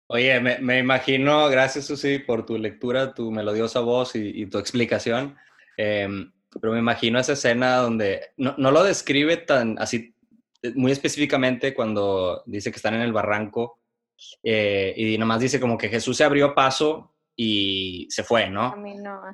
Oye, 0.07 0.39
me, 0.39 0.79
imagino, 0.79 1.47
gracias 1.49 1.85
Susi 1.85 2.19
por 2.19 2.45
tu 2.45 2.57
lectura, 2.57 3.13
tu 3.13 3.31
melodiosa 3.31 3.79
voz 3.79 4.15
y, 4.15 4.45
tu 4.47 4.57
explicación, 4.57 5.35
em, 5.77 6.31
pero 6.61 6.73
me 6.73 6.79
imagino 6.79 7.19
esa 7.19 7.33
escena 7.33 7.77
donde 7.77 8.31
no, 8.37 8.53
no, 8.57 8.71
lo 8.71 8.83
describe 8.83 9.37
tan 9.37 9.79
así, 9.79 10.13
muy 10.75 10.91
específicamente 10.91 11.73
cuando 11.73 12.43
dice 12.45 12.69
que 12.69 12.77
están 12.77 12.93
en 12.95 13.01
el 13.01 13.13
barranco 13.13 13.79
eh, 14.43 14.93
y 14.95 15.17
nomás 15.17 15.39
dice 15.39 15.59
como 15.59 15.77
que 15.77 15.89
Jesús 15.89 16.17
se 16.17 16.23
abrió 16.23 16.53
paso 16.53 17.13
y 17.35 18.07
se 18.09 18.23
fue, 18.23 18.49
¿no? 18.49 18.75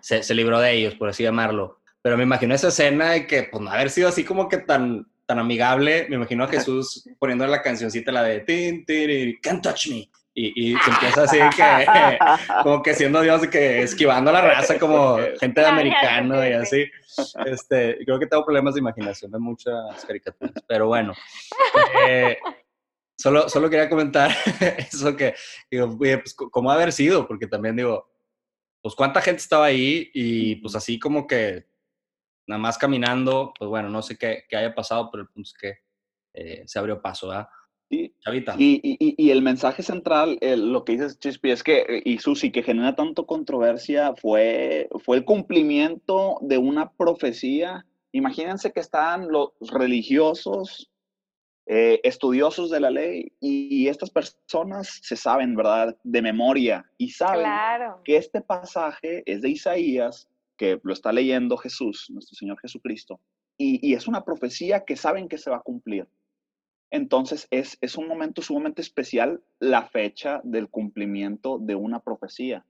Se, 0.02 0.24
se, 0.24 0.34
libró 0.34 0.60
de 0.60 0.72
ellos, 0.74 0.96
por 0.96 1.10
así 1.10 1.24
llamarlo. 1.24 1.82
Pero 2.02 2.16
me 2.16 2.24
imagino 2.24 2.56
esa 2.56 2.70
escena 2.70 3.12
de 3.12 3.28
que, 3.28 3.44
pues, 3.44 3.62
no 3.62 3.70
haber 3.70 3.90
sido 3.90 4.08
así 4.08 4.24
como 4.24 4.48
que 4.48 4.58
tan, 4.58 5.06
tan 5.26 5.40
amigable, 5.40 6.08
me 6.10 6.16
imagino 6.16 6.46
a 6.46 6.48
Jesús 6.48 7.08
poniendo 7.20 7.46
la 7.46 7.62
cancioncita, 7.62 8.12
la 8.12 8.24
de 8.24 8.40
tin, 8.42 8.86
tin, 8.86 9.38
Can't 9.42 9.62
Touch 9.62 9.88
Me. 9.90 10.10
Y, 10.42 10.76
se 10.78 10.90
empieza 10.90 11.24
así 11.24 11.38
que, 11.56 12.20
como 12.64 12.82
que 12.82 12.94
siendo 12.94 13.22
Dios, 13.22 13.46
que 13.48 13.82
esquivando 13.82 14.32
la 14.32 14.42
raza 14.42 14.80
como 14.80 15.18
gente 15.40 15.62
de 15.62 15.68
americano 15.68 16.48
y 16.48 16.54
así. 16.54 16.86
Este, 17.46 17.98
creo 18.06 18.20
que 18.20 18.28
tengo 18.28 18.46
problemas 18.46 18.76
de 18.76 18.80
imaginación 18.80 19.32
de 19.32 19.40
muchas 19.40 20.06
caricaturas, 20.06 20.64
pero 20.68 20.88
bueno. 20.88 21.14
Eh, 22.08 22.38
solo, 23.18 23.50
solo 23.50 23.70
quería 23.70 23.90
comentar 23.90 24.32
eso 24.78 25.16
que, 25.16 25.36
digo, 25.70 25.98
pues, 25.98 26.34
¿cómo 26.34 26.72
haber 26.72 26.92
sido? 26.92 27.28
Porque 27.28 27.48
también 27.48 27.76
digo, 27.76 28.10
pues 28.82 28.96
cuánta 28.96 29.22
gente 29.22 29.42
estaba 29.42 29.66
ahí 29.66 30.10
y 30.14 30.56
pues 30.58 30.76
así 30.76 31.00
como 31.00 31.28
que 31.28 31.68
nada 32.48 32.60
más 32.60 32.78
caminando, 32.78 33.54
pues 33.58 33.70
bueno, 33.70 33.90
no 33.90 34.02
sé 34.02 34.18
qué, 34.18 34.46
qué 34.48 34.56
haya 34.56 34.74
pasado, 34.74 35.10
pero 35.12 35.24
el 35.24 35.30
punto 35.30 35.50
es 35.50 35.54
que 35.54 35.80
eh, 36.34 36.64
se 36.66 36.80
abrió 36.80 37.02
paso, 37.02 37.28
¿verdad? 37.28 37.50
Y, 37.90 38.14
y, 38.60 39.16
y, 39.18 39.32
el 39.32 39.42
mensaje 39.42 39.82
central, 39.82 40.38
lo 40.42 40.86
que 40.86 40.94
dices, 40.94 41.20
Chispi, 41.20 41.50
es 41.50 41.64
que, 41.64 42.04
y 42.06 42.20
Susi, 42.20 42.52
que 42.52 42.62
genera 42.62 42.96
tanto 42.96 43.26
controversia, 43.26 44.14
fue, 44.16 44.90
fue 45.04 45.18
el 45.18 45.26
cumplimiento 45.26 46.38
de 46.42 46.60
una 46.60 46.92
profecía. 46.92 47.88
Imagínense 48.12 48.72
que 48.72 48.80
están 48.80 49.32
los 49.32 49.54
religiosos, 49.60 50.92
eh, 51.66 52.00
estudiosos 52.04 52.70
de 52.70 52.80
la 52.80 52.92
ley, 52.92 53.32
y, 53.40 53.88
estas 53.88 54.12
personas 54.12 55.00
se 55.02 55.16
saben, 55.16 55.56
¿verdad?, 55.56 55.98
de 56.04 56.22
memoria, 56.22 56.86
y 56.98 57.10
saben 57.10 57.48
que 58.04 58.18
este 58.18 58.42
pasaje 58.42 59.24
es 59.26 59.42
de 59.42 59.50
Isaías, 59.50 60.30
que 60.58 60.80
lo 60.84 60.94
está 60.94 61.12
leyendo 61.12 61.58
Jesús, 61.58 62.08
nuestro 62.10 62.36
Señor 62.36 62.60
Jesucristo, 62.60 63.20
y, 63.58 63.88
y 63.88 63.96
es 63.96 64.08
una 64.08 64.24
profecía 64.24 64.86
que 64.86 64.96
saben 64.96 65.28
que 65.28 65.40
se 65.40 65.50
va 65.50 65.58
a 65.58 65.62
cumplir. 65.62 66.08
Entonces 66.92 67.48
es, 67.52 67.78
es 67.82 67.98
un 67.98 68.08
momento 68.08 68.42
sumamente 68.42 68.82
especial 68.82 69.42
la 69.60 69.88
fecha 69.88 70.42
del 70.44 70.70
cumplimiento 70.70 71.60
de 71.60 71.76
una 71.76 72.00
profecía. 72.00 72.66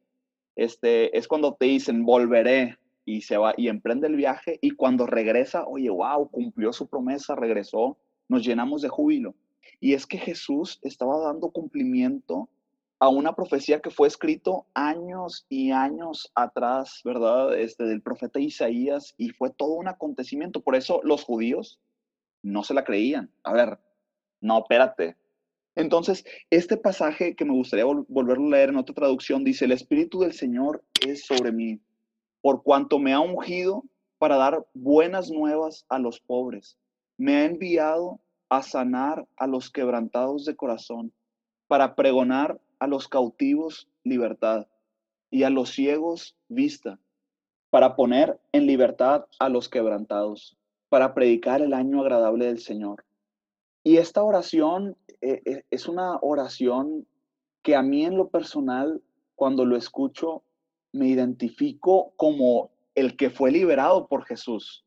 Este, 0.56 1.18
es 1.18 1.28
cuando 1.28 1.54
te 1.54 1.66
dicen, 1.66 2.04
volveré 2.04 2.78
y 3.06 3.22
se 3.22 3.38
va 3.38 3.54
y 3.56 3.70
emprende 3.70 4.08
el 4.08 4.16
viaje 4.16 4.60
y 4.62 4.72
cuando 4.72 5.08
regresa, 5.08 5.66
oye, 5.66 5.90
wow, 5.90 6.30
cumplió 6.30 6.74
su 6.74 6.88
promesa, 6.88 7.36
regresó, 7.36 7.98
nos 8.28 8.46
llenamos 8.46 8.82
de 8.82 8.90
júbilo. 8.90 9.36
Y 9.80 9.94
es 9.94 10.06
que 10.06 10.18
Jesús 10.18 10.80
estaba 10.82 11.18
dando 11.20 11.52
cumplimiento 11.52 12.50
a 13.00 13.08
una 13.08 13.34
profecía 13.34 13.80
que 13.80 13.90
fue 13.90 14.10
escrito 14.10 14.66
años 14.74 15.46
y 15.48 15.72
años 15.72 16.30
atrás, 16.36 17.02
¿verdad? 17.06 17.58
Este, 17.58 17.86
del 17.86 18.02
profeta 18.02 18.42
Isaías 18.42 19.16
y 19.18 19.30
fue 19.30 19.52
todo 19.52 19.76
un 19.76 19.88
acontecimiento. 19.88 20.62
Por 20.62 20.76
eso 20.76 21.00
los 21.04 21.24
judíos 21.24 21.80
no 22.44 22.64
se 22.64 22.74
la 22.74 22.84
creían. 22.84 23.32
A 23.44 23.54
ver, 23.54 23.80
no, 24.42 24.60
espérate. 24.60 25.16
Entonces, 25.76 26.26
este 26.50 26.78
pasaje 26.78 27.36
que 27.36 27.46
me 27.46 27.54
gustaría 27.54 27.86
volverlo 27.86 28.48
a 28.48 28.50
leer 28.50 28.70
en 28.70 28.78
otra 28.78 28.96
traducción 28.96 29.44
dice, 29.44 29.66
el 29.66 29.72
Espíritu 29.72 30.20
del 30.20 30.34
Señor 30.34 30.84
es 31.06 31.26
sobre 31.26 31.52
mí, 31.52 31.80
por 32.42 32.64
cuanto 32.64 33.00
me 33.00 33.14
ha 33.14 33.20
ungido 33.20 33.84
para 34.18 34.36
dar 34.36 34.66
buenas 34.74 35.30
nuevas 35.30 35.86
a 35.90 36.00
los 36.00 36.20
pobres. 36.20 36.78
Me 37.18 37.38
ha 37.38 37.46
enviado 37.46 38.20
a 38.50 38.62
sanar 38.64 39.26
a 39.38 39.48
los 39.48 39.72
quebrantados 39.72 40.46
de 40.46 40.56
corazón, 40.56 41.14
para 41.68 41.96
pregonar 41.96 42.60
a 42.80 42.88
los 42.88 43.08
cautivos 43.08 43.88
libertad 44.04 44.68
y 45.30 45.44
a 45.44 45.50
los 45.50 45.70
ciegos 45.70 46.36
vista, 46.48 47.00
para 47.70 47.96
poner 47.96 48.40
en 48.52 48.66
libertad 48.66 49.26
a 49.38 49.50
los 49.50 49.70
quebrantados, 49.70 50.58
para 50.90 51.14
predicar 51.14 51.62
el 51.62 51.74
año 51.74 52.02
agradable 52.02 52.48
del 52.48 52.60
Señor. 52.60 53.06
Y 53.90 53.98
esta 53.98 54.22
oración 54.22 54.96
eh, 55.20 55.42
eh, 55.46 55.64
es 55.72 55.88
una 55.88 56.20
oración 56.22 57.08
que 57.64 57.76
a 57.76 57.82
mí 57.82 58.06
en 58.06 58.18
lo 58.18 58.30
personal, 58.30 59.02
cuando 59.34 59.66
lo 59.66 59.76
escucho, 59.76 60.44
me 60.92 61.08
identifico 61.08 62.14
como 62.16 62.70
el 62.94 63.18
que 63.18 63.32
fue 63.32 63.50
liberado 63.50 64.06
por 64.08 64.26
Jesús. 64.26 64.86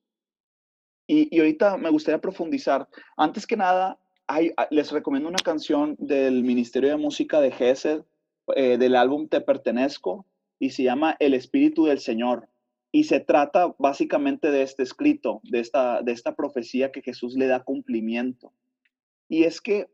Y, 1.09 1.37
ahorita 1.37 1.79
me 1.79 1.91
gustaría 1.91 2.21
profundizar. 2.21 2.89
Antes 3.17 3.45
que 3.45 3.57
nada, 3.57 3.99
ah, 4.29 4.39
les 4.71 4.93
recomiendo 4.93 5.29
una 5.29 5.43
canción 5.43 5.97
del 5.99 6.45
Ministerio 6.45 6.91
de 6.91 6.97
Música 6.97 7.41
de 7.41 7.51
Gesed, 7.51 8.05
eh, 8.55 8.79
del 8.79 8.95
álbum 8.95 9.27
Te 9.27 9.41
Pertenezco, 9.41 10.27
y 10.61 10.71
se 10.71 10.85
llama 10.85 11.17
El 11.19 11.35
Espíritu 11.35 11.87
del 11.87 11.99
Señor. 11.99 12.49
Y 12.93 13.03
se 13.03 13.19
trata 13.19 13.75
básicamente 13.81 14.53
de 14.53 14.63
este 14.63 14.85
escrito, 14.85 15.41
de 15.43 15.59
esta, 15.59 16.03
de 16.03 16.13
esta 16.13 16.37
profecía 16.37 16.93
que 16.93 17.03
Jesús 17.03 17.35
le 17.35 17.49
da 17.49 17.65
cumplimiento. 17.65 18.53
Y 19.33 19.45
es 19.45 19.63
que 19.63 19.89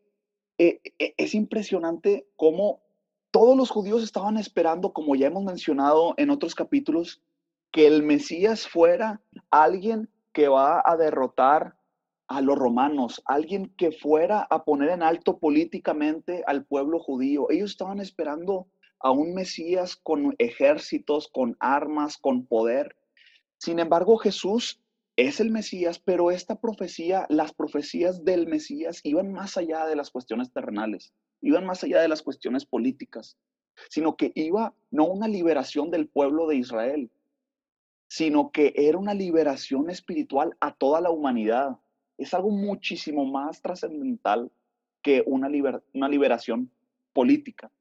eh, 0.59 0.81
eh, 0.99 1.15
es 1.17 1.33
impresionante 1.33 2.27
cómo 2.35 2.83
todos 3.31 3.57
los 3.57 3.71
judíos 3.71 4.03
estaban 4.03 4.37
esperando, 4.37 4.93
como 4.93 5.15
ya 5.15 5.29
hemos 5.29 5.45
mencionado 5.45 6.15
en 6.17 6.31
otros 6.31 6.57
capítulos, 6.57 7.23
que 7.71 7.87
el 7.87 8.03
Mesías 8.03 8.67
fuera 8.67 9.23
alguien 9.53 10.11
que 10.33 10.49
va 10.49 10.83
a 10.85 10.97
derrotar 10.97 11.77
a 12.27 12.41
los 12.41 12.59
romanos, 12.59 13.23
alguien 13.27 13.73
que 13.79 13.93
fuera 13.93 14.45
a 14.51 14.65
poner 14.65 14.89
en 14.89 15.05
alto 15.05 15.39
políticamente 15.39 16.43
al 16.49 16.65
pueblo 16.65 16.99
judío. 16.99 17.49
Ellos 17.49 17.71
estaban 17.71 18.01
esperando 18.01 18.67
a 18.99 19.13
un 19.13 19.35
Mesías 19.35 19.95
con 19.95 20.35
ejércitos, 20.39 21.29
con 21.33 21.57
armas, 21.61 22.19
con 22.19 22.45
poder. 22.45 22.97
Sin 23.59 23.79
embargo, 23.79 24.17
Jesús 24.17 24.83
es 25.19 25.41
el 25.41 25.51
Mesías, 25.51 25.99
pero 25.99 26.31
esta 26.31 26.61
profecía, 26.61 27.27
las 27.29 27.53
profecías 27.53 28.25
del 28.25 28.47
Mesías 28.47 29.01
iban 29.03 29.33
más 29.33 29.57
allá 29.57 29.85
de 29.85 29.97
las 29.97 30.13
cuestiones 30.13 30.53
terrenales, 30.53 31.13
iban 31.41 31.67
más 31.67 31.83
allá 31.83 32.01
de 32.01 32.07
las 32.07 32.23
cuestiones 32.23 32.65
políticas, 32.65 33.37
sino 33.91 34.17
que 34.17 34.31
iba 34.37 34.77
no 34.93 35.07
una 35.07 35.27
liberación 35.27 35.91
del 35.91 36.07
pueblo 36.07 36.47
de 36.47 36.55
Israel, 36.55 37.11
sino 38.07 38.53
que 38.53 38.73
era 38.77 38.97
una 38.97 39.13
liberación 39.13 39.91
espiritual 39.91 40.57
a 40.61 40.73
toda 40.73 41.01
la 41.01 41.11
humanidad. 41.11 41.81
Es 42.17 42.33
algo 42.33 42.51
muchísimo 42.51 43.25
más 43.25 43.61
trascendental 43.61 44.53
que 45.03 45.25
una, 45.27 45.49
liberación 45.49 46.71
política. 47.13 47.73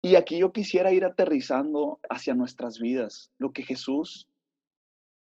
Y 0.00 0.14
aquí 0.14 0.38
yo 0.38 0.52
quisiera 0.52 0.90
ir 0.90 1.04
aterrizando 1.04 2.00
hacia 2.08 2.32
nuestras 2.32 2.78
vidas, 2.78 3.30
lo 3.36 3.52
que 3.52 3.62
Jesús 3.62 4.26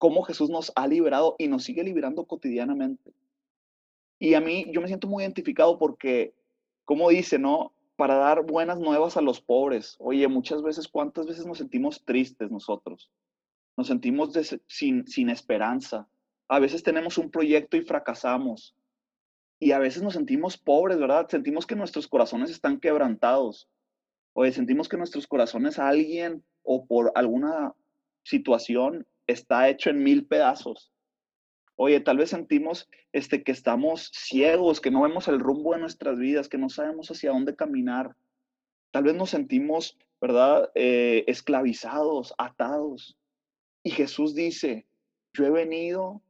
cómo 0.04 0.23
Jesús 0.23 0.50
nos 0.50 0.70
ha 0.76 0.87
liberado 0.87 1.34
y 1.38 1.49
nos 1.49 1.64
sigue 1.64 1.82
liberando 1.82 2.26
cotidianamente. 2.26 3.14
Y 4.18 4.34
a 4.34 4.40
mí 4.42 4.66
yo 4.70 4.82
me 4.82 4.87
siento 4.87 5.08
muy 5.08 5.23
identificado 5.23 5.78
porque, 5.78 6.34
como 6.84 7.08
dice, 7.08 7.38
¿no? 7.38 7.73
Para 7.96 8.16
dar 8.16 8.44
buenas 8.44 8.78
nuevas 8.78 9.16
a 9.16 9.23
los 9.23 9.40
pobres. 9.40 9.96
Oye, 9.99 10.28
muchas 10.28 10.62
veces, 10.62 10.88
¿cuántas 10.88 11.26
veces 11.26 11.46
nos 11.46 11.56
sentimos 11.56 12.04
tristes 12.04 12.50
nosotros? 12.50 13.11
Nos 13.78 13.87
sentimos 13.87 14.38
sin, 14.66 15.06
sin 15.06 15.30
esperanza. 15.30 16.06
A 16.49 16.58
veces 16.58 16.82
tenemos 16.82 17.16
un 17.16 17.30
proyecto 17.30 17.78
y 17.78 17.80
fracasamos. 17.80 18.76
Y 19.58 19.73
a 19.73 19.78
veces 19.78 20.02
nos 20.02 20.12
sentimos 20.12 20.58
pobres, 20.58 20.99
¿verdad? 20.99 21.28
Sentimos 21.30 21.66
que 21.66 21.76
nuestros 21.76 22.08
corazones 22.08 22.50
están 22.50 22.78
quebrantados. 22.78 23.70
Oye, 24.34 24.52
sentimos 24.52 24.87
que 24.87 24.99
nuestros 24.99 25.26
corazones 25.26 25.78
a 25.78 25.88
alguien 25.88 26.44
o 26.62 26.84
por 26.84 27.11
alguna 27.14 27.73
situación 28.23 29.06
está 29.26 29.69
hecho 29.69 29.90
en 29.90 30.02
mil 30.02 30.26
pedazos. 30.26 30.93
Oye, 31.76 32.00
tal 32.00 32.19
vez 32.19 32.31
sentimos 32.31 32.88
este, 33.12 33.43
que 33.43 33.52
estamos 33.52 34.11
ciegos, 34.14 34.81
que 34.81 34.90
no 34.90 35.02
vemos 35.02 35.28
el 35.28 35.40
rumbo 35.40 35.73
de 35.73 35.81
nuestras 35.81 36.19
vidas, 36.19 36.49
que 36.49 36.59
no 36.59 36.69
sabemos 36.69 37.11
hacia 37.11 37.31
dónde 37.31 37.57
caminar, 37.57 38.14
Tal 38.95 39.02
vez 39.02 39.16
nos 39.16 39.31
sentimos, 39.31 39.99
¿verdad? 40.21 40.71
Eh, 40.76 41.25
esclavizados, 41.26 42.33
atados. 42.38 43.19
Y 43.83 43.90
Jesús 43.90 44.37
dice, 44.37 44.87
yo 45.33 45.47
he 45.47 45.50
venido 45.50 46.23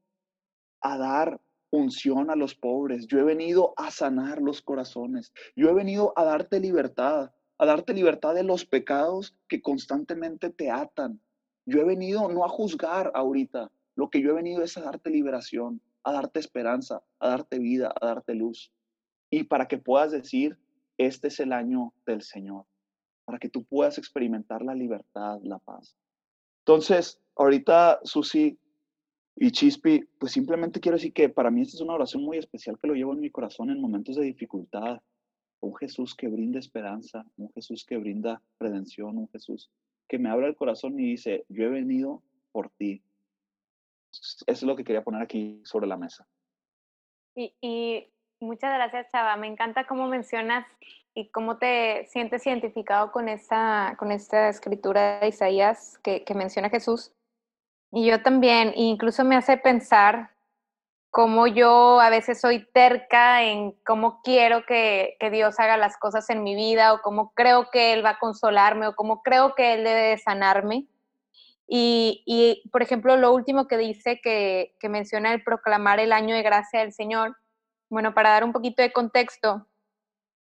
a 0.80 0.96
dar 0.96 1.42
unción 1.68 2.30
a 2.30 2.36
los 2.36 2.54
pobres, 2.54 3.06
yo 3.06 3.18
he 3.18 3.22
venido 3.22 3.74
a 3.76 3.90
sanar 3.90 4.40
los 4.40 4.62
corazones, 4.62 5.34
yo 5.54 5.68
he 5.68 5.74
venido 5.74 6.14
a 6.16 6.24
darte 6.24 6.58
libertad, 6.58 7.32
a 7.58 7.66
darte 7.66 7.92
libertad 7.92 8.34
de 8.34 8.44
los 8.44 8.64
pecados 8.64 9.36
que 9.46 9.60
constantemente 9.60 10.48
te 10.48 10.70
atan. 10.70 11.20
Yo 11.66 11.80
he 11.80 11.84
venido 11.84 12.28
no 12.28 12.44
a 12.44 12.48
juzgar 12.48 13.10
ahorita, 13.14 13.70
lo 13.96 14.10
que 14.10 14.20
yo 14.20 14.30
he 14.30 14.34
venido 14.34 14.62
es 14.62 14.76
a 14.76 14.82
darte 14.82 15.10
liberación, 15.10 15.80
a 16.02 16.12
darte 16.12 16.40
esperanza, 16.40 17.02
a 17.18 17.28
darte 17.28 17.58
vida, 17.58 17.92
a 18.00 18.06
darte 18.06 18.34
luz. 18.34 18.72
Y 19.30 19.44
para 19.44 19.66
que 19.66 19.78
puedas 19.78 20.12
decir, 20.12 20.58
este 20.98 21.28
es 21.28 21.40
el 21.40 21.52
año 21.52 21.94
del 22.06 22.22
Señor, 22.22 22.66
para 23.24 23.38
que 23.38 23.48
tú 23.48 23.64
puedas 23.64 23.98
experimentar 23.98 24.62
la 24.62 24.74
libertad, 24.74 25.40
la 25.42 25.58
paz. 25.58 25.96
Entonces, 26.60 27.20
ahorita, 27.36 28.00
Susi 28.04 28.58
y 29.36 29.50
Chispi, 29.50 30.04
pues 30.18 30.32
simplemente 30.32 30.80
quiero 30.80 30.96
decir 30.96 31.12
que 31.12 31.28
para 31.28 31.50
mí 31.50 31.62
esta 31.62 31.76
es 31.76 31.80
una 31.80 31.94
oración 31.94 32.22
muy 32.24 32.38
especial 32.38 32.78
que 32.78 32.86
lo 32.86 32.94
llevo 32.94 33.12
en 33.12 33.20
mi 33.20 33.30
corazón 33.30 33.70
en 33.70 33.80
momentos 33.80 34.16
de 34.16 34.22
dificultad. 34.24 35.00
Un 35.60 35.74
Jesús 35.76 36.14
que 36.14 36.28
brinda 36.28 36.58
esperanza, 36.58 37.24
un 37.36 37.50
Jesús 37.52 37.84
que 37.84 37.96
brinda 37.96 38.42
redención, 38.60 39.16
un 39.16 39.28
Jesús 39.30 39.70
que 40.14 40.18
me 40.20 40.30
abre 40.30 40.46
el 40.46 40.54
corazón 40.54 41.00
y 41.00 41.10
dice, 41.10 41.44
yo 41.48 41.64
he 41.64 41.70
venido 41.70 42.22
por 42.52 42.70
ti. 42.70 43.02
Es 44.46 44.62
lo 44.62 44.76
que 44.76 44.84
quería 44.84 45.02
poner 45.02 45.20
aquí 45.20 45.60
sobre 45.64 45.88
la 45.88 45.96
mesa. 45.96 46.24
Y, 47.34 48.06
muchas 48.38 48.72
gracias, 48.74 49.10
Chava. 49.10 49.36
Me 49.36 49.48
encanta 49.48 49.88
cómo 49.88 50.06
mencionas 50.06 50.64
y 51.14 51.30
cómo 51.30 51.58
te 51.58 52.06
sientes 52.06 52.46
identificado 52.46 53.10
con 53.10 53.28
esta, 53.28 53.96
con 53.98 54.12
esta 54.12 54.48
escritura 54.48 55.18
de 55.18 55.26
Isaías 55.26 55.98
que, 55.98 56.22
que 56.22 56.34
menciona 56.34 56.70
Jesús. 56.70 57.12
Y 57.90 58.06
yo 58.06 58.22
también, 58.22 58.72
incluso 58.76 59.24
me 59.24 59.34
hace 59.34 59.56
pensar 59.56 60.30
cómo 61.14 61.46
yo 61.46 62.00
a 62.00 62.10
veces 62.10 62.40
soy 62.40 62.66
terca 62.72 63.44
en 63.44 63.70
cómo 63.86 64.20
quiero 64.24 64.66
que, 64.66 65.16
que, 65.20 65.30
Dios 65.30 65.60
haga 65.60 65.76
las 65.76 65.96
cosas 65.96 66.28
en 66.28 66.42
mi 66.42 66.56
vida 66.56 66.92
o 66.92 67.02
cómo 67.02 67.32
creo 67.34 67.70
que 67.70 67.92
Él 67.92 68.04
va 68.04 68.10
a 68.10 68.18
consolarme 68.18 68.88
o 68.88 68.96
cómo 68.96 69.22
creo 69.22 69.54
que 69.54 69.74
Él 69.74 69.84
debe 69.84 70.18
sanarme. 70.18 70.88
Y, 71.68 72.24
y, 72.26 72.68
por 72.70 72.82
ejemplo, 72.82 73.16
lo 73.16 73.32
último 73.32 73.68
que 73.68 73.76
dice 73.76 74.20
que, 74.20 74.74
que 74.80 74.88
menciona 74.88 75.32
el 75.32 75.44
proclamar 75.44 76.00
el 76.00 76.12
año 76.12 76.34
de 76.34 76.42
gracia 76.42 76.80
del 76.80 76.92
Señor, 76.92 77.36
bueno, 77.88 78.12
para 78.12 78.30
dar 78.30 78.42
un 78.42 78.52
poquito 78.52 78.82
de 78.82 78.92
contexto, 78.92 79.68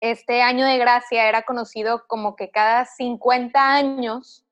este 0.00 0.40
año 0.40 0.64
de 0.64 0.78
gracia 0.78 1.28
era 1.28 1.42
conocido 1.42 2.06
como 2.06 2.34
que 2.34 2.50
cada 2.50 2.86
50 2.86 3.74
años 3.74 4.46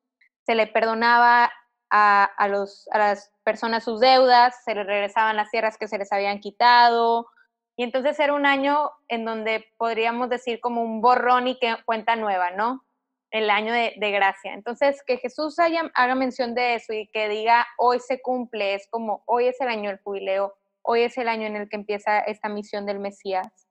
se 0.45 0.55
le 0.55 0.67
perdonaba 0.67 1.51
a, 1.91 2.49
los, 2.49 2.89
a 2.93 2.99
las 2.99 3.33
personas 3.43 3.85
sus 3.85 4.01
deudas, 4.01 4.63
se 4.65 4.75
les 4.75 4.87
regresaban 4.87 5.37
las 5.37 5.51
tierras 5.51 5.77
que 5.77 5.89
se 5.89 5.99
les 5.99 6.13
habían 6.13 6.41
quitado. 6.41 7.29
Y 7.77 7.83
entonces 7.83 8.19
era 8.21 8.35
un 8.35 8.47
año 8.47 8.91
en 9.09 9.25
donde 9.25 9.67
podríamos 9.77 10.29
decir 10.29 10.61
como 10.61 10.83
un 10.83 11.01
borrón 11.01 11.49
y 11.49 11.59
que 11.59 11.77
cuenta 11.85 12.17
nueva, 12.17 12.51
¿no? 12.53 12.85
El 13.31 13.51
año 13.51 13.73
de, 13.73 13.95
de 13.97 14.11
gracia. 14.11 14.53
Entonces, 14.55 15.03
que 15.07 15.19
Jesús 15.19 15.59
haya, 15.59 15.91
haga 15.95 16.15
mención 16.15 16.55
de 16.55 16.75
eso 16.75 16.93
y 16.93 17.09
que 17.09 17.29
diga, 17.29 17.67
hoy 17.79 18.01
se 18.01 18.21
cumple, 18.21 18.75
es 18.75 18.87
como, 18.89 19.23
hoy 19.27 19.47
es 19.47 19.61
el 19.61 19.69
año 19.69 19.91
del 19.91 20.01
jubileo, 20.01 20.55
hoy 20.83 21.03
es 21.03 21.17
el 21.17 21.29
año 21.29 21.47
en 21.47 21.57
el 21.57 21.69
que 21.69 21.77
empieza 21.77 22.21
esta 22.21 22.49
misión 22.49 22.87
del 22.87 22.99
Mesías. 22.99 23.69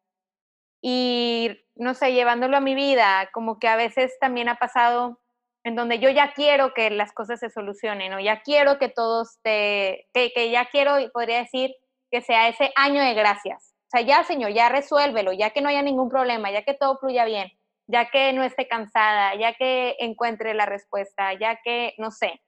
Y, 0.81 1.59
no 1.75 1.93
sé, 1.93 2.13
llevándolo 2.13 2.55
a 2.55 2.61
mi 2.61 2.73
vida, 2.73 3.29
como 3.33 3.59
que 3.59 3.67
a 3.67 3.75
veces 3.75 4.17
también 4.19 4.47
ha 4.47 4.55
pasado 4.55 5.19
en 5.63 5.75
donde 5.75 5.99
yo 5.99 6.09
ya 6.09 6.33
quiero 6.33 6.73
que 6.73 6.89
las 6.89 7.11
cosas 7.11 7.39
se 7.39 7.49
solucionen, 7.49 8.13
o 8.13 8.19
ya 8.19 8.41
quiero 8.41 8.79
que 8.79 8.89
todos 8.89 9.39
te, 9.43 10.07
que, 10.13 10.31
que 10.33 10.51
ya 10.51 10.65
quiero, 10.65 10.95
podría 11.13 11.39
decir, 11.39 11.75
que 12.11 12.21
sea 12.21 12.47
ese 12.47 12.71
año 12.75 13.01
de 13.01 13.13
gracias. 13.13 13.73
O 13.87 13.97
sea, 13.97 14.01
ya, 14.01 14.23
Señor, 14.23 14.51
ya 14.51 14.69
resuélvelo, 14.69 15.33
ya 15.33 15.49
que 15.49 15.61
no 15.61 15.69
haya 15.69 15.81
ningún 15.81 16.09
problema, 16.09 16.51
ya 16.51 16.63
que 16.63 16.75
todo 16.75 16.97
fluya 16.97 17.25
bien, 17.25 17.51
ya 17.87 18.09
que 18.09 18.33
no 18.33 18.43
esté 18.43 18.67
cansada, 18.67 19.35
ya 19.35 19.53
que 19.55 19.95
encuentre 19.99 20.53
la 20.53 20.65
respuesta, 20.65 21.33
ya 21.33 21.59
que, 21.63 21.95
no 21.97 22.11
sé. 22.11 22.41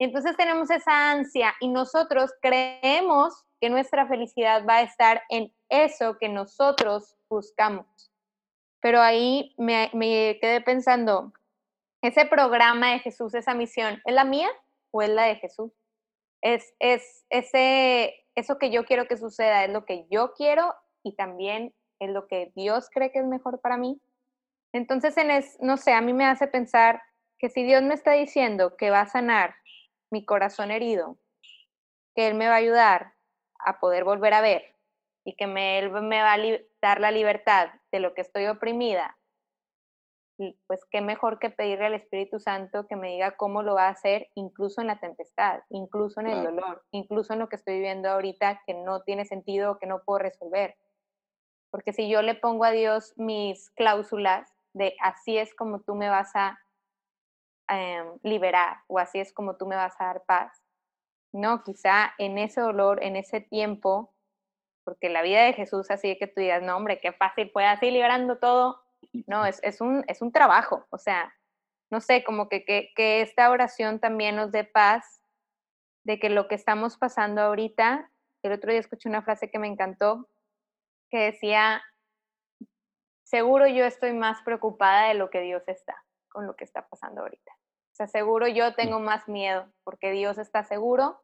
Y 0.00 0.04
entonces 0.04 0.36
tenemos 0.36 0.70
esa 0.70 1.10
ansia 1.10 1.54
y 1.60 1.68
nosotros 1.68 2.32
creemos 2.40 3.44
que 3.60 3.70
nuestra 3.70 4.06
felicidad 4.06 4.64
va 4.68 4.76
a 4.76 4.82
estar 4.82 5.22
en 5.28 5.52
eso 5.68 6.16
que 6.18 6.28
nosotros 6.28 7.16
buscamos. 7.28 7.86
Pero 8.80 9.00
ahí 9.00 9.54
me, 9.56 9.90
me 9.92 10.38
quedé 10.40 10.60
pensando, 10.60 11.32
ese 12.02 12.26
programa 12.26 12.92
de 12.92 13.00
Jesús, 13.00 13.34
esa 13.34 13.54
misión, 13.54 14.00
¿es 14.04 14.14
la 14.14 14.24
mía 14.24 14.48
o 14.90 15.02
es 15.02 15.08
la 15.10 15.24
de 15.24 15.36
Jesús? 15.36 15.72
Es, 16.40 16.74
es 16.78 17.26
ese, 17.30 18.24
eso 18.34 18.58
que 18.58 18.70
yo 18.70 18.84
quiero 18.84 19.06
que 19.06 19.16
suceda, 19.16 19.64
es 19.64 19.70
lo 19.70 19.84
que 19.84 20.06
yo 20.10 20.32
quiero 20.34 20.74
y 21.02 21.16
también 21.16 21.74
es 21.98 22.10
lo 22.10 22.28
que 22.28 22.52
Dios 22.54 22.88
cree 22.92 23.10
que 23.10 23.18
es 23.18 23.26
mejor 23.26 23.60
para 23.60 23.76
mí. 23.76 24.00
Entonces, 24.72 25.16
en 25.16 25.30
es, 25.30 25.58
no 25.60 25.76
sé, 25.76 25.92
a 25.92 26.00
mí 26.00 26.12
me 26.12 26.26
hace 26.26 26.46
pensar 26.46 27.02
que 27.38 27.48
si 27.48 27.64
Dios 27.64 27.82
me 27.82 27.94
está 27.94 28.12
diciendo 28.12 28.76
que 28.76 28.90
va 28.90 29.00
a 29.00 29.06
sanar 29.06 29.56
mi 30.10 30.24
corazón 30.24 30.70
herido, 30.70 31.18
que 32.14 32.28
Él 32.28 32.34
me 32.34 32.48
va 32.48 32.54
a 32.54 32.58
ayudar 32.58 33.14
a 33.58 33.80
poder 33.80 34.04
volver 34.04 34.34
a 34.34 34.40
ver 34.40 34.74
y 35.24 35.34
que 35.34 35.46
me, 35.46 35.78
Él 35.78 35.90
me 35.90 36.22
va 36.22 36.34
a 36.34 36.38
dar 36.80 37.00
la 37.00 37.10
libertad 37.10 37.70
de 37.90 38.00
lo 38.00 38.14
que 38.14 38.20
estoy 38.20 38.46
oprimida 38.46 39.17
pues 40.66 40.84
qué 40.90 41.00
mejor 41.00 41.38
que 41.38 41.50
pedirle 41.50 41.86
al 41.86 41.94
Espíritu 41.94 42.38
Santo 42.38 42.86
que 42.86 42.96
me 42.96 43.08
diga 43.08 43.36
cómo 43.36 43.62
lo 43.62 43.74
va 43.74 43.86
a 43.86 43.90
hacer, 43.90 44.28
incluso 44.34 44.80
en 44.80 44.86
la 44.86 45.00
tempestad, 45.00 45.60
incluso 45.70 46.20
en 46.20 46.28
el 46.28 46.44
dolor, 46.44 46.84
incluso 46.92 47.32
en 47.32 47.40
lo 47.40 47.48
que 47.48 47.56
estoy 47.56 47.74
viviendo 47.74 48.08
ahorita 48.08 48.62
que 48.64 48.74
no 48.74 49.02
tiene 49.02 49.24
sentido 49.24 49.72
o 49.72 49.78
que 49.78 49.86
no 49.86 50.02
puedo 50.04 50.20
resolver. 50.20 50.76
Porque 51.70 51.92
si 51.92 52.08
yo 52.08 52.22
le 52.22 52.34
pongo 52.34 52.64
a 52.64 52.70
Dios 52.70 53.14
mis 53.16 53.70
cláusulas 53.70 54.48
de 54.74 54.94
así 55.00 55.36
es 55.36 55.54
como 55.54 55.80
tú 55.80 55.94
me 55.94 56.08
vas 56.08 56.30
a 56.34 56.58
em, 57.68 58.18
liberar 58.22 58.78
o 58.86 58.98
así 58.98 59.18
es 59.18 59.32
como 59.32 59.56
tú 59.56 59.66
me 59.66 59.76
vas 59.76 60.00
a 60.00 60.06
dar 60.06 60.22
paz, 60.24 60.62
no, 61.32 61.62
quizá 61.62 62.14
en 62.18 62.38
ese 62.38 62.60
dolor, 62.60 63.02
en 63.02 63.16
ese 63.16 63.40
tiempo, 63.40 64.14
porque 64.84 65.08
la 65.08 65.22
vida 65.22 65.42
de 65.42 65.52
Jesús 65.52 65.90
así 65.90 66.10
es 66.12 66.18
que 66.18 66.26
tú 66.26 66.40
digas, 66.40 66.62
no 66.62 66.76
hombre, 66.76 67.00
qué 67.00 67.12
fácil, 67.12 67.50
fue 67.50 67.66
así 67.66 67.90
liberando 67.90 68.38
todo, 68.38 68.80
no, 69.26 69.44
es, 69.46 69.60
es, 69.62 69.80
un, 69.80 70.04
es 70.08 70.22
un 70.22 70.32
trabajo, 70.32 70.86
o 70.90 70.98
sea, 70.98 71.34
no 71.90 72.00
sé, 72.00 72.22
como 72.24 72.48
que, 72.48 72.64
que, 72.64 72.90
que 72.94 73.22
esta 73.22 73.50
oración 73.50 73.98
también 73.98 74.36
nos 74.36 74.52
dé 74.52 74.64
paz 74.64 75.22
de 76.04 76.18
que 76.18 76.30
lo 76.30 76.48
que 76.48 76.54
estamos 76.54 76.96
pasando 76.96 77.40
ahorita, 77.42 78.10
el 78.42 78.52
otro 78.52 78.70
día 78.70 78.80
escuché 78.80 79.08
una 79.08 79.22
frase 79.22 79.50
que 79.50 79.58
me 79.58 79.68
encantó, 79.68 80.28
que 81.10 81.18
decía, 81.18 81.82
seguro 83.24 83.66
yo 83.66 83.84
estoy 83.84 84.12
más 84.12 84.42
preocupada 84.42 85.08
de 85.08 85.14
lo 85.14 85.30
que 85.30 85.40
Dios 85.40 85.62
está 85.66 85.96
con 86.28 86.46
lo 86.46 86.56
que 86.56 86.64
está 86.64 86.88
pasando 86.88 87.22
ahorita. 87.22 87.52
O 87.52 87.94
sea, 87.94 88.06
seguro 88.06 88.46
yo 88.48 88.74
tengo 88.74 89.00
más 89.00 89.28
miedo 89.28 89.66
porque 89.82 90.12
Dios 90.12 90.38
está 90.38 90.62
seguro 90.64 91.20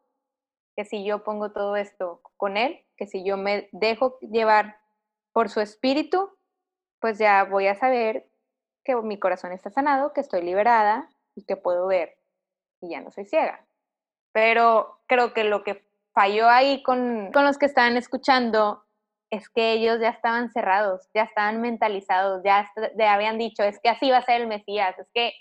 que 0.75 0.83
si 0.83 1.05
yo 1.05 1.23
pongo 1.23 1.51
todo 1.51 1.77
esto 1.77 2.21
con 2.37 2.57
Él, 2.57 2.85
que 2.97 3.07
si 3.07 3.23
yo 3.23 3.37
me 3.37 3.69
dejo 3.71 4.19
llevar 4.19 4.77
por 5.31 5.49
su 5.49 5.61
espíritu, 5.61 6.34
pues 7.05 7.19
ya 7.19 7.43
voy 7.43 7.67
a 7.67 7.75
saber 7.75 8.25
que 8.83 8.95
mi 8.95 9.19
corazón 9.19 9.51
está 9.51 9.69
sanado, 9.69 10.11
que 10.11 10.21
estoy 10.21 10.41
liberada 10.41 11.07
y 11.35 11.45
que 11.45 11.55
puedo 11.55 11.85
ver 11.85 12.17
y 12.81 12.89
ya 12.89 12.99
no 12.99 13.11
soy 13.11 13.25
ciega. 13.25 13.63
Pero 14.31 15.01
creo 15.05 15.31
que 15.31 15.43
lo 15.43 15.63
que 15.63 15.87
falló 16.15 16.49
ahí 16.49 16.81
con, 16.81 17.31
con 17.31 17.45
los 17.45 17.59
que 17.59 17.67
estaban 17.67 17.95
escuchando 17.95 18.85
es 19.29 19.49
que 19.49 19.73
ellos 19.73 19.99
ya 20.01 20.09
estaban 20.09 20.49
cerrados, 20.49 21.07
ya 21.13 21.21
estaban 21.21 21.61
mentalizados, 21.61 22.41
ya, 22.43 22.71
ya 22.97 23.13
habían 23.13 23.37
dicho, 23.37 23.61
es 23.61 23.79
que 23.79 23.89
así 23.89 24.09
va 24.09 24.17
a 24.17 24.25
ser 24.25 24.41
el 24.41 24.47
Mesías, 24.47 24.97
es 24.97 25.11
que, 25.13 25.31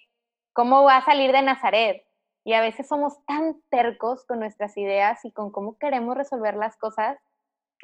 ¿cómo 0.52 0.84
va 0.84 0.98
a 0.98 1.04
salir 1.06 1.32
de 1.32 1.40
Nazaret? 1.40 2.06
Y 2.44 2.52
a 2.52 2.60
veces 2.60 2.86
somos 2.86 3.24
tan 3.24 3.58
tercos 3.70 4.26
con 4.26 4.38
nuestras 4.38 4.76
ideas 4.76 5.24
y 5.24 5.32
con 5.32 5.50
cómo 5.50 5.78
queremos 5.78 6.14
resolver 6.14 6.56
las 6.56 6.76
cosas 6.76 7.16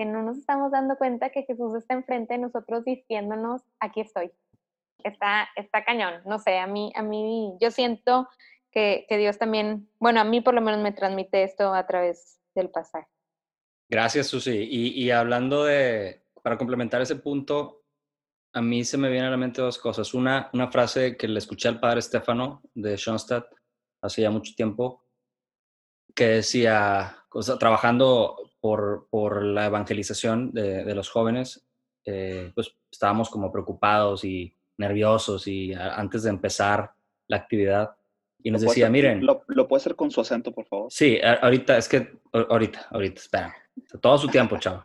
que 0.00 0.06
no 0.06 0.22
nos 0.22 0.38
estamos 0.38 0.72
dando 0.72 0.96
cuenta 0.96 1.28
que 1.28 1.42
Jesús 1.42 1.76
está 1.76 1.92
enfrente 1.92 2.32
de 2.32 2.40
nosotros 2.40 2.86
diciéndonos, 2.86 3.60
aquí 3.80 4.00
estoy. 4.00 4.32
Está, 5.04 5.46
está 5.56 5.84
cañón. 5.84 6.22
No 6.24 6.38
sé, 6.38 6.58
a 6.58 6.66
mí, 6.66 6.90
a 6.96 7.02
mí, 7.02 7.52
yo 7.60 7.70
siento 7.70 8.26
que, 8.70 9.04
que 9.10 9.18
Dios 9.18 9.36
también, 9.36 9.90
bueno, 9.98 10.22
a 10.22 10.24
mí 10.24 10.40
por 10.40 10.54
lo 10.54 10.62
menos 10.62 10.80
me 10.80 10.92
transmite 10.92 11.42
esto 11.42 11.74
a 11.74 11.86
través 11.86 12.40
del 12.54 12.70
pasaje. 12.70 13.08
Gracias, 13.90 14.28
Susi. 14.28 14.66
Y, 14.70 15.04
y 15.04 15.10
hablando 15.10 15.64
de, 15.64 16.24
para 16.42 16.56
complementar 16.56 17.02
ese 17.02 17.16
punto, 17.16 17.82
a 18.54 18.62
mí 18.62 18.84
se 18.84 18.96
me 18.96 19.10
vienen 19.10 19.28
a 19.28 19.32
la 19.32 19.36
mente 19.36 19.60
dos 19.60 19.76
cosas. 19.76 20.14
Una, 20.14 20.48
una 20.54 20.70
frase 20.70 21.18
que 21.18 21.28
le 21.28 21.40
escuché 21.40 21.68
al 21.68 21.78
padre 21.78 21.98
Estefano 21.98 22.62
de 22.72 22.96
Schoenstatt 22.96 23.52
hace 24.00 24.22
ya 24.22 24.30
mucho 24.30 24.54
tiempo, 24.54 25.04
que 26.14 26.26
decía, 26.26 27.18
o 27.30 27.42
sea, 27.42 27.58
trabajando 27.58 28.49
por, 28.60 29.08
por 29.10 29.42
la 29.42 29.66
evangelización 29.66 30.52
de, 30.52 30.84
de 30.84 30.94
los 30.94 31.08
jóvenes, 31.08 31.66
eh, 32.04 32.50
pues 32.54 32.74
estábamos 32.90 33.30
como 33.30 33.52
preocupados 33.52 34.24
y 34.24 34.54
nerviosos 34.78 35.46
y 35.46 35.72
antes 35.74 36.22
de 36.22 36.30
empezar 36.30 36.92
la 37.26 37.36
actividad. 37.36 37.90
Y 38.42 38.50
nos 38.50 38.62
decía, 38.62 38.88
miren. 38.88 39.24
Lo, 39.24 39.44
lo, 39.48 39.68
puede 39.68 39.80
hacer 39.80 39.94
con 39.94 40.10
su 40.10 40.20
acento, 40.20 40.52
por 40.52 40.66
favor? 40.66 40.90
Sí, 40.90 41.18
ahorita, 41.22 41.76
es 41.76 41.88
que, 41.88 42.20
ahorita, 42.32 42.88
ahorita, 42.90 43.20
espera. 43.20 43.54
Todo 44.00 44.16
su 44.16 44.28
tiempo, 44.28 44.58
chavo. 44.58 44.84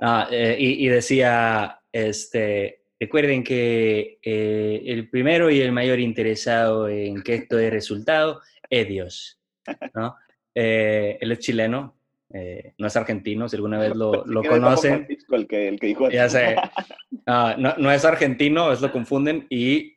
Ah, 0.00 0.28
eh, 0.30 0.56
y, 0.58 0.88
decía, 0.88 1.80
este, 1.92 2.84
recuerden 2.98 3.44
que 3.44 4.18
eh, 4.22 4.82
el 4.86 5.08
primero 5.08 5.50
y 5.50 5.60
el 5.60 5.72
mayor 5.72 6.00
interesado 6.00 6.88
en 6.88 7.22
que 7.22 7.34
esto 7.34 7.56
dé 7.56 7.70
resultado 7.70 8.40
es 8.68 8.88
Dios. 8.88 9.40
¿no? 9.94 10.16
Eh, 10.54 11.18
él 11.20 11.32
es 11.32 11.38
chileno, 11.38 11.99
no 12.78 12.86
es 12.86 12.96
argentino, 12.96 13.48
si 13.48 13.56
alguna 13.56 13.78
vez 13.78 13.94
lo, 13.96 14.24
lo 14.24 14.42
conocen. 14.42 15.06
El 15.30 15.46
que, 15.46 15.68
el 15.68 15.80
que 15.80 15.86
dijo 15.88 16.10
ya 16.10 16.28
sé. 16.28 16.56
Ah, 17.26 17.54
no, 17.58 17.74
no, 17.76 17.92
es 17.92 18.04
argentino, 18.04 18.72
es 18.72 18.80
lo 18.80 18.90
confunden 18.90 19.46
y 19.50 19.94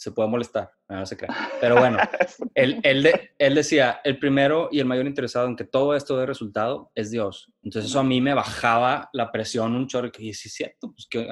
se 0.00 0.12
puede 0.12 0.28
molestar, 0.28 0.70
no, 0.88 1.04
se 1.04 1.16
cree. 1.16 1.30
Pero 1.60 1.76
bueno, 1.76 1.98
él, 2.54 2.80
él, 2.82 3.10
él, 3.38 3.54
decía, 3.54 4.00
el 4.02 4.18
primero 4.18 4.68
y 4.72 4.80
el 4.80 4.86
mayor 4.86 5.06
interesado 5.06 5.46
en 5.46 5.56
que 5.56 5.64
todo 5.64 5.94
esto 5.94 6.16
dé 6.16 6.26
resultado 6.26 6.90
es 6.94 7.10
Dios. 7.10 7.52
Entonces 7.62 7.90
eso 7.90 8.00
a 8.00 8.04
mí 8.04 8.20
me 8.20 8.34
bajaba 8.34 9.10
la 9.12 9.30
presión 9.30 9.74
un 9.74 9.88
chorro, 9.88 10.10
que 10.10 10.32
sí 10.32 10.48
es 10.48 10.54
cierto, 10.54 10.92
pues 10.92 11.06
que, 11.06 11.28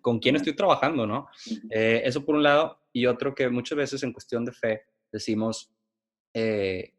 con 0.00 0.18
quién 0.18 0.36
estoy 0.36 0.54
trabajando, 0.54 1.06
¿no? 1.06 1.26
Eh, 1.70 2.02
eso 2.04 2.24
por 2.24 2.36
un 2.36 2.42
lado, 2.42 2.80
y 2.92 3.06
otro 3.06 3.34
que 3.34 3.48
muchas 3.48 3.76
veces 3.76 4.02
en 4.02 4.12
cuestión 4.12 4.44
de 4.44 4.52
fe 4.52 4.82
decimos, 5.10 5.74
eh, 6.34 6.94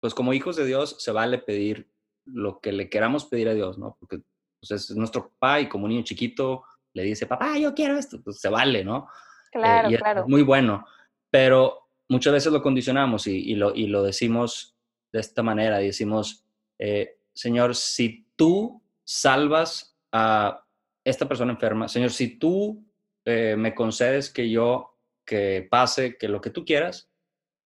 pues 0.00 0.14
como 0.14 0.32
hijos 0.32 0.56
de 0.56 0.66
Dios 0.66 0.96
se 1.00 1.10
vale 1.10 1.38
pedir 1.38 1.90
lo 2.32 2.60
que 2.60 2.72
le 2.72 2.88
queramos 2.88 3.24
pedir 3.26 3.48
a 3.48 3.54
Dios, 3.54 3.78
¿no? 3.78 3.96
Porque 3.98 4.20
pues, 4.60 4.70
es 4.70 4.96
nuestro 4.96 5.30
papá 5.30 5.60
y 5.60 5.68
como 5.68 5.84
un 5.84 5.90
niño 5.90 6.04
chiquito 6.04 6.64
le 6.94 7.02
dice, 7.02 7.26
papá, 7.26 7.58
yo 7.58 7.74
quiero 7.74 7.96
esto, 7.96 8.20
pues 8.22 8.40
se 8.40 8.48
vale, 8.48 8.84
¿no? 8.84 9.08
Eh, 9.46 9.58
claro, 9.58 9.88
claro. 9.96 10.28
muy 10.28 10.42
bueno, 10.42 10.86
pero 11.30 11.88
muchas 12.08 12.32
veces 12.32 12.52
lo 12.52 12.62
condicionamos 12.62 13.26
y, 13.26 13.54
lo, 13.54 13.74
y 13.74 13.86
lo 13.86 14.02
decimos 14.02 14.76
de 15.12 15.20
esta 15.20 15.42
manera, 15.42 15.78
decimos, 15.78 16.44
eh, 16.78 17.18
Señor, 17.32 17.74
si 17.74 18.26
tú 18.36 18.82
salvas 19.04 19.96
a 20.12 20.64
esta 21.04 21.28
persona 21.28 21.52
enferma, 21.52 21.88
Señor, 21.88 22.10
si 22.10 22.38
tú 22.38 22.84
eh, 23.24 23.54
me 23.56 23.74
concedes 23.74 24.30
que 24.30 24.50
yo, 24.50 24.96
que 25.24 25.66
pase, 25.70 26.16
que 26.16 26.28
lo 26.28 26.40
que 26.40 26.50
tú 26.50 26.64
quieras, 26.64 27.10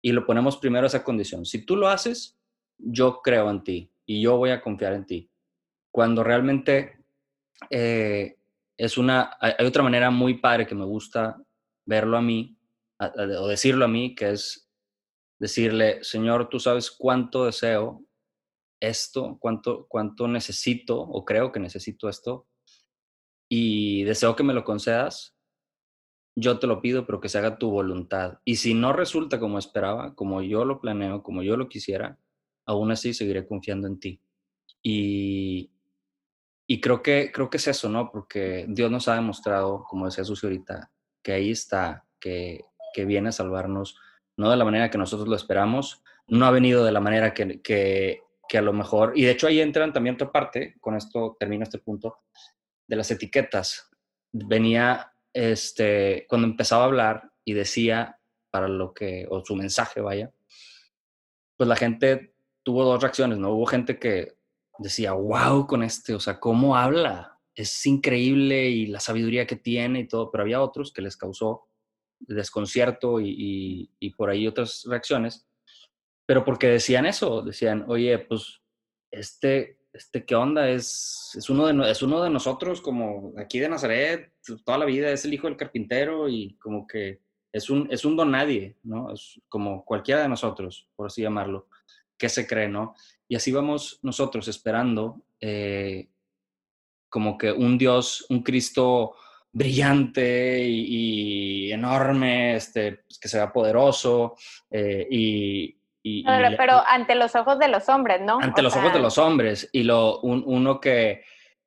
y 0.03 0.13
lo 0.13 0.27
ponemos 0.27 0.59
primero 0.59 0.87
esa 0.87 1.03
condición. 1.03 1.47
Si 1.47 1.65
tú 1.65 1.77
lo 1.77 1.89
haces, 1.89 2.39
yo 2.77 3.23
creo 3.23 3.49
en 3.51 3.65
ti 3.65 3.94
y 4.07 4.23
yo 4.23 4.37
voy 4.37 4.51
a 4.51 4.61
confiar 4.61 4.93
en 4.95 5.07
ti. 5.07 5.31
Cuando 5.93 6.25
realmente 6.25 7.05
es 7.71 8.99
una, 8.99 9.37
hay 9.41 9.65
otra 9.65 9.83
manera 9.83 10.11
muy 10.11 10.39
padre 10.39 10.67
que 10.67 10.75
me 10.75 10.85
gusta 10.85 11.41
verlo 11.87 12.17
a 12.17 12.23
mí 12.23 12.59
o 12.99 13.47
decirlo 13.47 13.85
a 13.85 13.89
mí, 13.89 14.15
que 14.15 14.31
es 14.31 14.71
decirle, 15.39 16.03
Señor, 16.03 16.49
tú 16.49 16.59
sabes 16.61 16.91
cuánto 16.91 17.45
deseo 17.45 18.05
esto, 18.81 19.39
cuánto, 19.41 19.87
cuánto 19.89 20.29
necesito 20.29 21.01
o 21.01 21.25
creo 21.25 21.53
que 21.53 21.61
necesito 21.61 22.09
esto 22.09 22.49
y 23.49 24.05
deseo 24.05 24.37
que 24.37 24.43
me 24.43 24.55
lo 24.55 24.65
concedas. 24.65 25.37
Yo 26.37 26.59
te 26.59 26.67
lo 26.67 26.81
pido, 26.81 27.07
pero 27.07 27.21
que 27.21 27.29
se 27.29 27.39
haga 27.39 27.59
tu 27.59 27.71
voluntad. 27.71 28.41
Y 28.45 28.57
si 28.57 28.75
no 28.75 28.93
resulta 28.93 29.39
como 29.39 29.59
esperaba, 29.59 30.15
como 30.15 30.43
yo 30.43 30.65
lo 30.65 30.81
planeo, 30.81 31.23
como 31.23 31.43
yo 31.43 31.57
lo 31.57 31.69
quisiera, 31.69 32.19
aún 32.67 32.91
así 32.91 33.15
seguiré 33.15 33.47
confiando 33.47 33.87
en 33.87 33.99
ti. 33.99 34.21
Y, 34.83 35.71
y 36.67 36.81
creo 36.81 37.03
que, 37.03 37.31
creo 37.33 37.51
que 37.51 37.59
es 37.59 37.69
eso, 37.69 37.89
¿no? 37.89 38.11
Porque 38.11 38.67
Dios 38.69 38.91
nos 38.91 39.09
ha 39.09 39.15
demostrado, 39.15 39.85
como 39.85 40.07
decía 40.07 40.25
Susi 40.25 40.47
ahorita, 40.47 40.91
que 41.23 41.33
ahí 41.33 41.51
está, 41.51 42.05
que, 42.21 42.65
que, 42.93 43.05
viene 43.05 43.31
a 43.31 43.33
salvarnos, 43.33 43.99
no 44.37 44.51
de 44.51 44.57
la 44.57 44.65
manera 44.65 44.91
que 44.91 44.99
nosotros 44.99 45.29
lo 45.29 45.37
esperamos, 45.37 46.03
no 46.27 46.47
ha 46.47 46.51
venido 46.51 46.85
de 46.85 46.93
la 46.93 47.01
manera 47.01 47.35
que, 47.35 47.61
que, 47.61 48.23
que 48.49 48.59
a 48.59 48.63
lo 48.63 48.73
mejor, 48.73 49.13
y 49.15 49.25
de 49.25 49.33
hecho 49.33 49.47
ahí 49.47 49.61
entran 49.61 49.93
también 49.93 50.15
otra 50.15 50.33
parte, 50.33 50.77
con 50.81 50.97
esto 50.97 51.37
termino 51.39 51.65
este 51.65 51.79
punto, 51.79 52.19
de 52.87 52.97
las 52.97 53.11
etiquetas. 53.11 53.91
Venía, 54.33 55.13
este, 55.33 56.27
cuando 56.29 56.47
empezaba 56.47 56.85
a 56.85 56.87
hablar 56.87 57.33
y 57.45 57.55
decía 57.55 58.19
para 58.51 58.69
lo 58.69 58.93
que, 58.95 59.27
o 59.31 59.45
su 59.45 59.57
mensaje 59.57 60.01
vaya, 60.01 60.33
pues 61.57 61.69
la 61.69 61.77
gente 61.77 62.34
tuvo 62.65 62.85
dos 62.85 63.01
reacciones, 63.01 63.39
¿no? 63.39 63.53
Hubo 63.53 63.67
gente 63.67 63.99
que 63.99 64.37
decía, 64.79 65.13
wow, 65.13 65.67
con 65.67 65.85
este, 65.85 66.15
o 66.15 66.21
sea, 66.21 66.41
¿cómo 66.41 66.77
habla? 66.77 67.35
es 67.55 67.87
increíble 67.87 68.69
y 68.69 68.87
la 68.87 69.01
sabiduría 69.01 69.47
que 69.47 69.57
tiene 69.57 70.01
y 70.01 70.09
todo, 70.09 70.31
pero 70.31 70.43
había 70.43 70.61
otros 70.63 70.93
que 70.93 71.03
les 71.03 71.17
causó 71.17 71.69
desconcierto 72.19 73.21
y, 73.21 73.91
por 74.17 74.31
ahí 74.31 74.47
otras 74.47 74.85
reacciones, 74.89 75.47
pero 76.27 76.45
porque 76.45 76.69
decían 76.69 77.07
eso, 77.07 77.43
decían, 77.43 77.85
oye, 77.89 78.19
pues 78.19 78.61
este, 79.11 79.79
este 79.93 80.25
¿qué 80.25 80.35
onda? 80.35 80.69
Es, 80.69 81.33
es, 81.37 81.49
uno 81.51 81.67
de, 81.67 81.91
es 81.91 82.03
uno 82.03 82.23
de 82.23 82.31
nosotros, 82.31 82.81
como 82.81 83.33
aquí 83.39 83.61
de 83.61 83.69
Nazaret, 83.69 84.33
toda 84.65 84.79
la 84.79 84.85
vida 84.85 85.11
es 85.11 85.25
el 85.25 85.35
hijo 85.35 85.47
del 85.47 85.57
carpintero 85.57 86.29
y 86.29 86.57
como 86.57 86.87
que 86.87 87.21
es 87.53 87.71
un, 87.71 87.87
es 87.91 88.05
un 88.05 88.17
don 88.17 88.33
nadie, 88.33 88.77
¿no? 88.83 89.13
Es 89.13 89.41
como 89.49 89.85
cualquiera 89.85 90.23
de 90.23 90.29
nosotros, 90.29 90.89
por 90.97 91.07
así 91.07 91.23
llamarlo, 91.23 91.69
que 92.25 92.31
se 92.31 92.47
cree, 92.47 92.69
¿no? 92.69 92.95
Y 93.29 93.37
así 93.37 93.53
vamos 93.53 93.99
nosotros 94.03 94.49
esperando 94.49 95.27
eh, 95.41 96.09
como 97.11 97.37
que 97.37 97.53
un 97.53 97.77
Dios, 97.77 98.25
un 98.31 98.43
Cristo 98.43 99.15
brillante 99.53 100.65
y, 100.67 101.71
enorme, 101.71 102.57
este, 102.57 103.03
pues, 103.07 103.19
que 103.19 103.29
sea 103.29 103.53
poderoso 103.53 104.37
eh, 104.71 105.07
y, 105.11 105.77
pero, 106.57 106.83
ante 106.87 107.15
los 107.15 107.35
ojos 107.35 107.59
de 107.59 107.69
los 107.69 107.89
hombres, 107.89 108.21
¿no? 108.21 108.39
Ante 108.39 108.63
los 108.63 108.77
ojos 108.77 108.93
de 108.93 108.99
los 108.99 109.17
hombres 109.17 109.69
y 109.73 109.83
lo, 109.85 110.21
uno 110.21 110.79
que, 110.81 111.25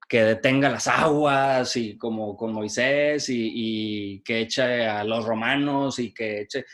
que 0.07 0.23
detenga 0.23 0.69
las 0.69 0.87
aguas 0.87 1.75
y 1.75 1.97
como 1.97 2.35
con 2.35 2.53
Moisés 2.53 3.29
y, 3.29 3.51
y, 3.53 4.19
que 4.21 4.41
eche 4.41 4.87
a 4.87 5.03
los 5.03 5.25
romanos 5.25 5.99
y 5.99 6.13
que 6.13 6.41
eche... 6.41 6.65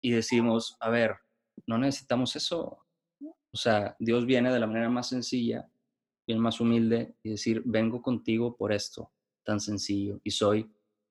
Y 0.00 0.10
decimos, 0.12 0.76
a 0.78 0.88
ver, 0.88 1.16
no 1.66 1.78
necesitamos 1.78 2.36
eso. 2.36 2.85
O 3.52 3.56
sea, 3.56 3.96
Dios 3.98 4.26
viene 4.26 4.52
de 4.52 4.60
la 4.60 4.66
manera 4.66 4.88
más 4.88 5.08
sencilla 5.08 5.68
bien 6.26 6.40
más 6.40 6.60
humilde 6.60 7.14
y 7.22 7.30
decir, 7.30 7.62
vengo 7.64 8.02
contigo 8.02 8.56
por 8.56 8.72
esto 8.72 9.10
tan 9.44 9.60
sencillo 9.60 10.18
y 10.24 10.32
soy 10.32 10.68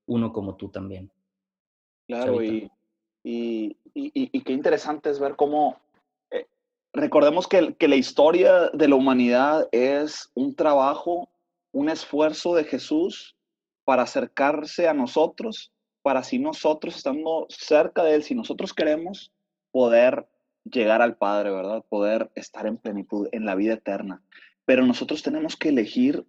uno 0.07 0.33
como 0.33 0.55
tú 0.55 0.69
también. 0.69 1.09
Claro, 2.07 2.43
y, 2.43 2.69
y, 3.23 3.77
y, 3.93 4.41
qué 4.41 4.53
interesante 4.53 5.09
es 5.09 5.19
ver 5.19 5.35
cómo, 5.35 5.79
eh, 6.29 6.45
recordemos 6.93 7.47
que, 7.47 7.73
que 7.75 7.87
la 7.87 7.95
historia 7.95 8.69
de 8.71 8.87
la 8.87 8.95
humanidad 8.95 9.67
es 9.71 10.29
un 10.35 10.53
trabajo, 10.53 11.29
un 11.71 11.89
esfuerzo 11.89 12.53
de 12.53 12.65
Jesús 12.65 13.35
para 13.85 14.03
acercarse 14.03 14.87
a 14.87 14.93
nosotros, 14.93 15.71
para 16.03 16.21
si 16.21 16.37
nosotros 16.37 16.97
estando 16.97 17.47
cerca 17.49 18.03
de 18.03 18.15
Él, 18.15 18.23
si 18.23 18.35
nosotros 18.35 18.73
queremos 18.73 19.31
poder 19.71 20.27
llegar 20.69 21.01
al 21.01 21.17
Padre, 21.17 21.51
¿verdad? 21.51 21.83
Poder 21.87 22.31
estar 22.35 22.67
en 22.67 22.77
plenitud, 22.77 23.27
en 23.31 23.45
la 23.45 23.55
vida 23.55 23.73
eterna 23.73 24.21
pero 24.65 24.85
nosotros 24.85 25.21
tenemos 25.21 25.55
que 25.55 25.69
elegir, 25.69 26.25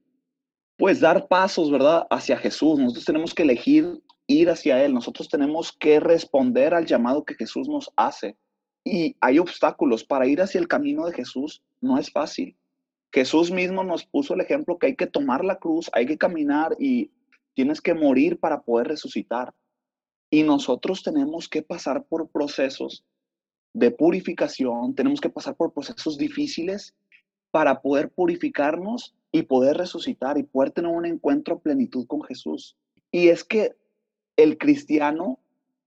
pues 0.76 1.00
dar 1.00 1.26
pasos, 1.26 1.70
¿verdad? 1.70 2.06
Hacia 2.10 2.36
Jesús. 2.36 2.78
Nosotros 2.78 3.06
tenemos 3.06 3.34
que 3.34 3.42
elegir 3.42 4.02
ir 4.26 4.50
hacia 4.50 4.84
Él. 4.84 4.92
Nosotros 4.92 5.28
tenemos 5.28 5.72
que 5.72 6.00
responder 6.00 6.74
al 6.74 6.86
llamado 6.86 7.24
que 7.24 7.34
Jesús 7.34 7.68
nos 7.68 7.90
hace. 7.96 8.36
Y 8.84 9.16
hay 9.20 9.38
obstáculos 9.38 10.04
para 10.04 10.26
ir 10.26 10.40
hacia 10.42 10.60
el 10.60 10.68
camino 10.68 11.06
de 11.06 11.14
Jesús. 11.14 11.62
No 11.80 11.98
es 11.98 12.10
fácil. 12.10 12.56
Jesús 13.10 13.50
mismo 13.50 13.82
nos 13.82 14.04
puso 14.04 14.34
el 14.34 14.42
ejemplo 14.42 14.78
que 14.78 14.88
hay 14.88 14.96
que 14.96 15.06
tomar 15.06 15.44
la 15.44 15.58
cruz, 15.58 15.88
hay 15.94 16.04
que 16.04 16.18
caminar 16.18 16.76
y 16.78 17.10
tienes 17.54 17.80
que 17.80 17.94
morir 17.94 18.38
para 18.38 18.60
poder 18.60 18.88
resucitar. 18.88 19.54
Y 20.28 20.42
nosotros 20.42 21.02
tenemos 21.02 21.48
que 21.48 21.62
pasar 21.62 22.04
por 22.04 22.28
procesos 22.28 23.04
de 23.76 23.90
purificación, 23.90 24.94
tenemos 24.94 25.20
que 25.20 25.28
pasar 25.28 25.54
por 25.54 25.70
procesos 25.70 26.16
difíciles 26.16 26.94
para 27.50 27.82
poder 27.82 28.08
purificarnos 28.08 29.14
y 29.30 29.42
poder 29.42 29.76
resucitar 29.76 30.38
y 30.38 30.44
poder 30.44 30.70
tener 30.70 30.90
un 30.90 31.04
encuentro 31.04 31.58
plenitud 31.58 32.06
con 32.06 32.22
Jesús. 32.22 32.74
Y 33.10 33.28
es 33.28 33.44
que 33.44 33.76
el 34.36 34.56
cristiano, 34.56 35.38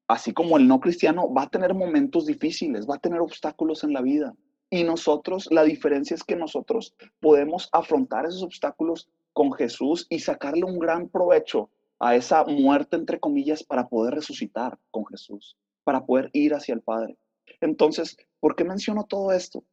así 0.07 0.33
como 0.33 0.57
el 0.57 0.67
no 0.67 0.79
cristiano, 0.79 1.33
va 1.33 1.43
a 1.43 1.49
tener 1.49 1.73
momentos 1.73 2.27
difíciles, 2.27 2.87
va 2.87 2.95
a 2.95 2.99
tener 2.99 3.21
obstáculos 3.21 3.83
en 3.83 3.93
la 3.93 4.03
vida. 4.03 4.35
Y 4.69 4.83
nosotros, 4.83 5.47
la 5.49 5.63
diferencia 5.63 6.13
es 6.13 6.23
que 6.23 6.35
nosotros 6.35 6.93
podemos 7.19 7.69
afrontar 7.71 8.27
esos 8.27 8.43
obstáculos 8.43 9.09
con 9.33 9.51
Jesús 9.53 10.05
y 10.11 10.19
sacarle 10.19 10.63
un 10.63 10.77
gran 10.77 11.09
provecho 11.09 11.71
a 11.97 12.15
esa 12.15 12.43
muerte, 12.45 12.97
entre 12.97 13.19
comillas, 13.19 13.63
para 13.63 13.87
poder 13.87 14.13
resucitar 14.13 14.77
con 14.91 15.07
Jesús, 15.07 15.57
para 15.83 16.05
poder 16.05 16.29
ir 16.33 16.53
hacia 16.53 16.75
el 16.75 16.81
Padre. 16.81 17.17
Entonces, 17.61 18.17
¿por 18.39 18.55
qué 18.55 18.63
menciono 18.63 19.05
todo 19.05 19.31
esto? 19.31 19.63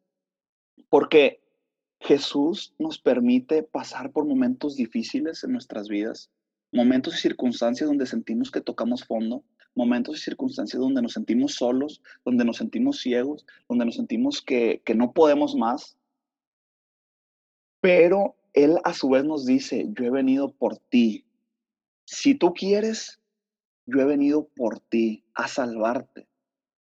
Porque 0.88 1.42
Jesús 2.00 2.74
nos 2.78 2.98
permite 2.98 3.62
pasar 3.62 4.12
por 4.12 4.26
momentos 4.26 4.76
difíciles 4.76 5.44
en 5.44 5.52
nuestras 5.52 5.88
vidas 5.88 6.30
momentos 6.72 7.14
y 7.14 7.18
circunstancias 7.18 7.88
donde 7.88 8.06
sentimos 8.06 8.50
que 8.50 8.60
tocamos 8.60 9.04
fondo, 9.04 9.44
momentos 9.74 10.18
y 10.18 10.20
circunstancias 10.20 10.80
donde 10.80 11.02
nos 11.02 11.12
sentimos 11.12 11.54
solos, 11.54 12.02
donde 12.24 12.44
nos 12.44 12.56
sentimos 12.56 13.00
ciegos, 13.00 13.46
donde 13.68 13.86
nos 13.86 13.96
sentimos 13.96 14.42
que, 14.42 14.82
que 14.84 14.94
no 14.94 15.12
podemos 15.12 15.54
más. 15.54 15.96
Pero 17.80 18.36
Él 18.52 18.78
a 18.84 18.94
su 18.94 19.08
vez 19.10 19.24
nos 19.24 19.46
dice, 19.46 19.86
yo 19.90 20.04
he 20.04 20.10
venido 20.10 20.52
por 20.52 20.76
ti. 20.76 21.26
Si 22.04 22.34
tú 22.34 22.52
quieres, 22.54 23.20
yo 23.86 24.00
he 24.00 24.04
venido 24.04 24.48
por 24.54 24.80
ti 24.80 25.24
a 25.34 25.48
salvarte. 25.48 26.28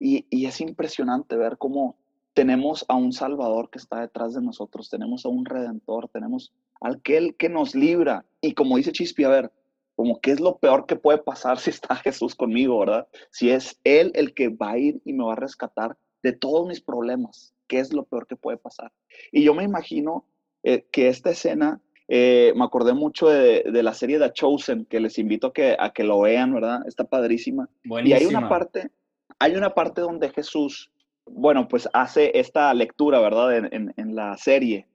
Y, 0.02 0.26
y 0.30 0.48
es 0.48 0.60
impresionante 0.62 1.36
ver 1.36 1.58
cómo 1.58 1.96
tenemos 2.34 2.86
a 2.88 2.96
un 2.96 3.14
Salvador 3.14 3.70
que 3.70 3.78
está 3.78 4.02
detrás 4.02 4.34
de 4.34 4.42
nosotros, 4.42 4.90
tenemos 4.90 5.26
a 5.26 5.30
un 5.30 5.46
Redentor, 5.46 6.10
tenemos 6.10 6.52
a 6.82 6.90
aquel 6.90 7.36
que 7.36 7.50
nos 7.50 7.76
libra. 7.76 8.26
Y 8.42 8.54
como 8.54 8.78
dice 8.78 8.92
Chispi, 8.92 9.24
a 9.26 9.30
ver, 9.30 9.52
como 9.96 10.20
qué 10.20 10.32
es 10.32 10.40
lo 10.40 10.58
peor 10.58 10.86
que 10.86 10.96
puede 10.96 11.20
pasar 11.20 11.60
si 11.60 11.70
está 11.70 11.96
Jesús 11.96 12.36
conmigo, 12.36 12.80
¿verdad? 12.80 13.08
Si 13.30 13.52
es 13.52 13.80
Él 13.84 14.12
el 14.16 14.34
que 14.34 14.50
va 14.50 14.72
a 14.72 14.78
ir 14.78 15.02
y 15.06 15.14
me 15.14 15.24
va 15.24 15.34
a 15.34 15.38
rescatar 15.38 15.98
de 16.24 16.34
todos 16.34 16.68
mis 16.68 16.82
problemas, 16.82 17.54
¿qué 17.68 17.80
es 17.80 17.94
lo 17.94 18.04
peor 18.04 18.28
que 18.28 18.36
puede 18.36 18.58
pasar? 18.58 18.92
Y 19.32 19.44
yo 19.44 19.54
me 19.54 19.64
imagino 19.64 20.26
eh, 20.64 20.86
que 20.92 21.08
esta 21.08 21.32
escena, 21.32 21.82
eh, 22.08 22.54
me 22.56 22.64
acordé 22.64 22.94
mucho 22.94 23.28
de, 23.28 23.64
la 23.72 23.94
serie 23.94 24.20
The 24.20 24.34
Chosen, 24.34 24.86
que 24.86 25.00
les 25.00 25.18
invito 25.18 25.48
a 25.48 25.54
que, 25.54 25.76
a 25.80 25.92
que 25.92 26.04
lo 26.04 26.22
vean, 26.22 26.54
¿verdad? 26.54 26.82
Está 26.88 27.06
padrísima. 27.06 27.70
Y 27.84 28.14
hay 28.14 28.26
una 28.26 28.50
parte, 28.50 28.92
hay 29.42 29.56
una 29.56 29.74
parte 29.74 30.02
donde 30.02 30.30
Jesús, 30.30 30.92
bueno, 31.26 31.68
pues 31.68 31.90
hace 31.94 32.32
esta 32.40 32.72
lectura, 32.76 33.20
¿verdad? 33.20 33.74
En, 33.74 34.16
la 34.16 34.38
serie. 34.38 34.88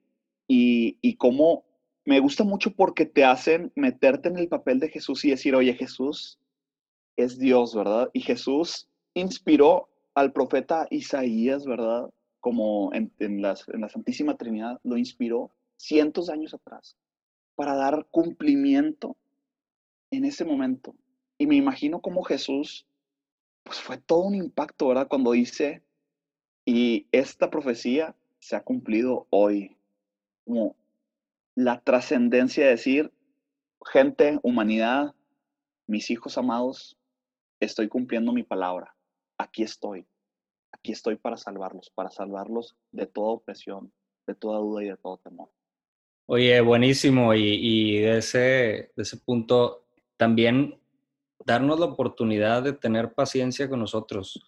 Y, 0.47 0.97
y 1.01 1.17
cómo 1.17 1.65
me 2.05 2.21
gusta 2.21 2.45
mucho 2.45 2.71
porque 2.71 3.05
te 3.05 3.25
hacen 3.25 3.73
meterte 3.75 4.29
en 4.29 4.37
el 4.37 4.47
papel 4.47 4.79
de 4.79 4.87
Jesús 4.87 5.25
y 5.25 5.31
decir, 5.31 5.53
oye, 5.53 5.73
Jesús 5.73 6.39
es 7.17 7.37
Dios, 7.37 7.75
¿verdad? 7.75 8.09
Y 8.13 8.21
Jesús 8.21 8.87
inspiró 9.13 9.89
al 10.13 10.31
profeta 10.31 10.87
Isaías, 10.91 11.65
¿verdad? 11.65 12.09
Como 12.39 12.93
en, 12.93 13.11
en, 13.19 13.41
la 13.41 13.57
Santísima 13.89 14.37
Trinidad, 14.37 14.79
lo 14.83 14.95
inspiró 14.95 15.51
cientos 15.75 16.27
de 16.27 16.33
años 16.33 16.53
atrás 16.53 16.95
para 17.55 17.75
dar 17.75 18.07
cumplimiento 18.11 19.17
en 20.09 20.23
ese 20.23 20.45
momento. 20.45 20.95
Y 21.37 21.47
me 21.47 21.57
imagino 21.57 21.99
como 21.99 22.23
Jesús, 22.23 22.87
pues 23.67 23.81
fue 23.81 23.97
todo 23.97 24.21
un 24.21 24.35
impacto, 24.35 24.87
¿verdad? 24.87 25.09
Cuando 25.09 25.33
dice, 25.33 25.83
y 26.65 27.05
esta 27.11 27.49
profecía 27.49 28.15
se 28.39 28.55
ha 28.55 28.63
cumplido 28.63 29.27
hoy. 29.29 29.75
Como 30.45 30.77
la 31.53 31.81
trascendencia 31.81 32.63
de 32.63 32.71
decir, 32.71 33.11
gente, 33.91 34.39
humanidad, 34.41 35.13
mis 35.85 36.09
hijos 36.09 36.37
amados, 36.37 36.97
estoy 37.59 37.89
cumpliendo 37.89 38.31
mi 38.31 38.43
palabra. 38.43 38.95
Aquí 39.37 39.63
estoy. 39.63 40.07
Aquí 40.71 40.93
estoy 40.93 41.17
para 41.17 41.35
salvarlos, 41.35 41.89
para 41.89 42.09
salvarlos 42.09 42.77
de 42.91 43.05
toda 43.05 43.33
opresión, 43.33 43.91
de 44.25 44.35
toda 44.35 44.59
duda 44.59 44.83
y 44.83 44.87
de 44.87 44.97
todo 44.97 45.17
temor. 45.17 45.49
Oye, 46.27 46.61
buenísimo. 46.61 47.33
Y, 47.33 47.99
de, 47.99 48.19
ese, 48.19 48.39
de 48.95 49.03
ese 49.03 49.17
punto, 49.17 49.87
también 50.15 50.79
darnos 51.47 51.79
la 51.79 51.85
oportunidad 51.85 52.61
de 52.61 52.73
tener 52.73 53.13
paciencia 53.13 53.69
con 53.69 53.79
nosotros, 53.79 54.45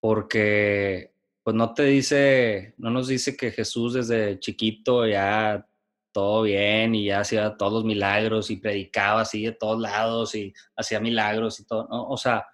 porque 0.00 1.14
pues 1.44 1.54
no 1.54 1.72
te 1.72 1.84
dice, 1.84 2.74
no 2.78 2.90
nos 2.90 3.06
dice 3.06 3.36
que 3.36 3.52
Jesús 3.52 3.94
desde 3.94 4.40
chiquito 4.40 5.06
ya 5.06 5.64
todo 6.10 6.42
bien 6.42 6.96
y 6.96 7.10
hacía 7.10 7.56
todos 7.56 7.72
los 7.72 7.84
milagros 7.84 8.50
y 8.50 8.56
predicaba 8.56 9.20
así 9.20 9.44
de 9.44 9.52
todos 9.52 9.80
lados 9.80 10.34
y 10.34 10.52
hacía 10.76 10.98
milagros 10.98 11.60
y 11.60 11.64
todo, 11.64 11.86
O 11.88 12.16
sea, 12.16 12.44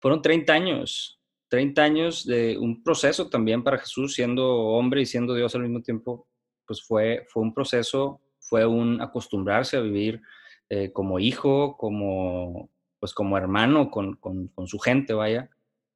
fueron 0.00 0.20
30 0.20 0.52
años, 0.52 1.20
30 1.48 1.82
años 1.82 2.26
de 2.26 2.58
un 2.58 2.82
proceso 2.82 3.28
también 3.30 3.62
para 3.62 3.78
Jesús, 3.78 4.14
siendo 4.14 4.44
hombre 4.44 5.02
y 5.02 5.06
siendo 5.06 5.34
Dios 5.34 5.54
al 5.54 5.62
mismo 5.62 5.82
tiempo, 5.82 6.26
pues 6.66 6.82
fue, 6.82 7.26
fue 7.28 7.44
un 7.44 7.54
proceso, 7.54 8.20
fue 8.40 8.66
un 8.66 9.00
acostumbrarse 9.00 9.76
a 9.76 9.80
vivir 9.80 10.20
eh, 10.68 10.92
como 10.92 11.18
hijo, 11.18 11.76
como, 11.76 12.70
pues 12.98 13.12
como 13.14 13.36
hermano 13.36 13.90
con, 13.90 14.16
con, 14.16 14.50
su 14.66 14.78
gente, 14.78 15.12
vaya, 15.12 15.50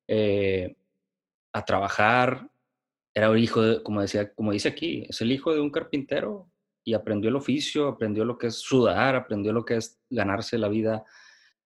eh, 0.08 0.76
a 1.52 1.64
trabajar, 1.64 2.50
era 3.14 3.30
un 3.30 3.38
hijo, 3.38 3.62
de, 3.62 3.82
como, 3.82 4.00
decía, 4.00 4.32
como 4.32 4.52
dice 4.52 4.68
aquí, 4.68 5.04
es 5.08 5.20
el 5.20 5.32
hijo 5.32 5.52
de 5.52 5.60
un 5.60 5.70
carpintero 5.70 6.50
y 6.84 6.94
aprendió 6.94 7.30
el 7.30 7.36
oficio, 7.36 7.88
aprendió 7.88 8.24
lo 8.24 8.38
que 8.38 8.48
es 8.48 8.56
sudar, 8.56 9.16
aprendió 9.16 9.52
lo 9.52 9.64
que 9.64 9.76
es 9.76 10.00
ganarse 10.08 10.58
la 10.58 10.68
vida 10.68 11.04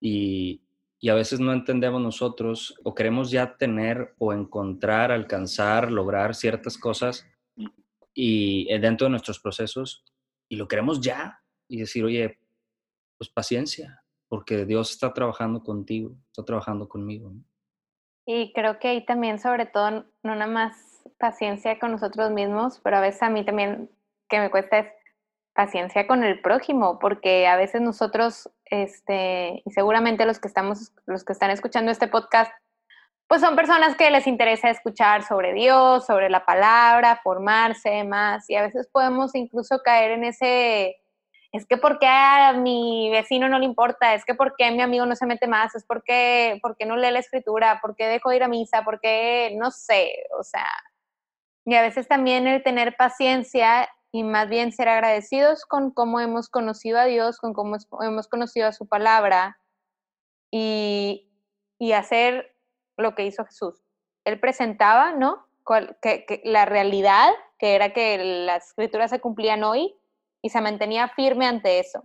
y, 0.00 0.62
y 1.04 1.10
a 1.10 1.14
veces 1.14 1.38
no 1.38 1.52
entendemos 1.52 2.00
nosotros 2.00 2.74
o 2.82 2.94
queremos 2.94 3.30
ya 3.30 3.58
tener 3.58 4.14
o 4.16 4.32
encontrar, 4.32 5.12
alcanzar, 5.12 5.92
lograr 5.92 6.34
ciertas 6.34 6.78
cosas 6.78 7.26
y 8.14 8.66
eh, 8.70 8.78
dentro 8.78 9.04
de 9.04 9.10
nuestros 9.10 9.38
procesos 9.38 10.02
y 10.48 10.56
lo 10.56 10.66
queremos 10.66 11.02
ya 11.02 11.42
y 11.68 11.80
decir, 11.80 12.04
oye, 12.04 12.38
pues 13.18 13.30
paciencia, 13.30 14.02
porque 14.28 14.64
Dios 14.64 14.90
está 14.90 15.12
trabajando 15.12 15.62
contigo, 15.62 16.16
está 16.26 16.44
trabajando 16.44 16.88
conmigo. 16.88 17.32
Y 18.26 18.52
creo 18.52 18.78
que 18.78 18.88
ahí 18.88 19.04
también, 19.04 19.38
sobre 19.38 19.66
todo, 19.66 20.06
no 20.22 20.34
nada 20.34 20.46
más 20.46 21.02
paciencia 21.18 21.78
con 21.78 21.92
nosotros 21.92 22.30
mismos, 22.30 22.80
pero 22.82 22.96
a 22.96 23.00
veces 23.00 23.22
a 23.22 23.30
mí 23.30 23.44
también 23.44 23.90
que 24.28 24.40
me 24.40 24.50
cuesta 24.50 24.78
es 24.78 24.86
paciencia 25.54 26.06
con 26.06 26.24
el 26.24 26.40
prójimo, 26.40 26.98
porque 26.98 27.46
a 27.46 27.56
veces 27.56 27.80
nosotros, 27.80 28.50
este, 28.64 29.62
y 29.64 29.70
seguramente 29.70 30.26
los 30.26 30.40
que 30.40 30.48
estamos, 30.48 30.92
los 31.06 31.24
que 31.24 31.32
están 31.32 31.50
escuchando 31.50 31.90
este 31.92 32.08
podcast, 32.08 32.52
pues 33.28 33.40
son 33.40 33.56
personas 33.56 33.96
que 33.96 34.10
les 34.10 34.26
interesa 34.26 34.68
escuchar 34.70 35.22
sobre 35.22 35.54
Dios, 35.54 36.04
sobre 36.06 36.28
la 36.28 36.44
palabra, 36.44 37.20
formarse 37.22 38.04
más, 38.04 38.48
y 38.50 38.56
a 38.56 38.62
veces 38.62 38.88
podemos 38.92 39.34
incluso 39.34 39.80
caer 39.82 40.12
en 40.12 40.24
ese, 40.24 40.96
es 41.54 41.66
que 41.66 41.76
porque 41.76 42.08
a 42.08 42.52
mi 42.52 43.10
vecino 43.10 43.48
no 43.48 43.60
le 43.60 43.64
importa, 43.64 44.12
es 44.12 44.24
que 44.24 44.34
porque 44.34 44.68
mi 44.72 44.82
amigo 44.82 45.06
no 45.06 45.14
se 45.14 45.24
mete 45.24 45.46
más, 45.46 45.72
es 45.76 45.84
porque, 45.86 46.58
porque 46.60 46.84
no 46.84 46.96
lee 46.96 47.12
la 47.12 47.20
escritura, 47.20 47.78
porque 47.80 48.08
dejo 48.08 48.30
de 48.30 48.36
ir 48.36 48.42
a 48.42 48.48
misa, 48.48 48.82
porque 48.84 49.54
no 49.56 49.70
sé, 49.70 50.26
o 50.36 50.42
sea, 50.42 50.66
y 51.64 51.76
a 51.76 51.82
veces 51.82 52.08
también 52.08 52.48
el 52.48 52.64
tener 52.64 52.96
paciencia 52.96 53.88
y 54.10 54.24
más 54.24 54.48
bien 54.48 54.72
ser 54.72 54.88
agradecidos 54.88 55.64
con 55.64 55.92
cómo 55.92 56.18
hemos 56.18 56.48
conocido 56.48 56.98
a 56.98 57.04
Dios, 57.04 57.38
con 57.38 57.52
cómo 57.52 57.76
hemos 58.00 58.26
conocido 58.26 58.66
a 58.66 58.72
su 58.72 58.88
palabra 58.88 59.56
y, 60.50 61.30
y 61.78 61.92
hacer 61.92 62.56
lo 62.96 63.14
que 63.14 63.26
hizo 63.26 63.44
Jesús. 63.44 63.80
Él 64.24 64.40
presentaba, 64.40 65.12
¿no? 65.12 65.46
que, 66.02 66.42
la 66.42 66.64
realidad, 66.64 67.30
que 67.60 67.76
era 67.76 67.92
que 67.92 68.18
las 68.44 68.70
escrituras 68.70 69.10
se 69.10 69.20
cumplían 69.20 69.62
hoy 69.62 69.94
y 70.44 70.50
se 70.50 70.60
mantenía 70.60 71.08
firme 71.08 71.46
ante 71.46 71.78
eso. 71.78 72.02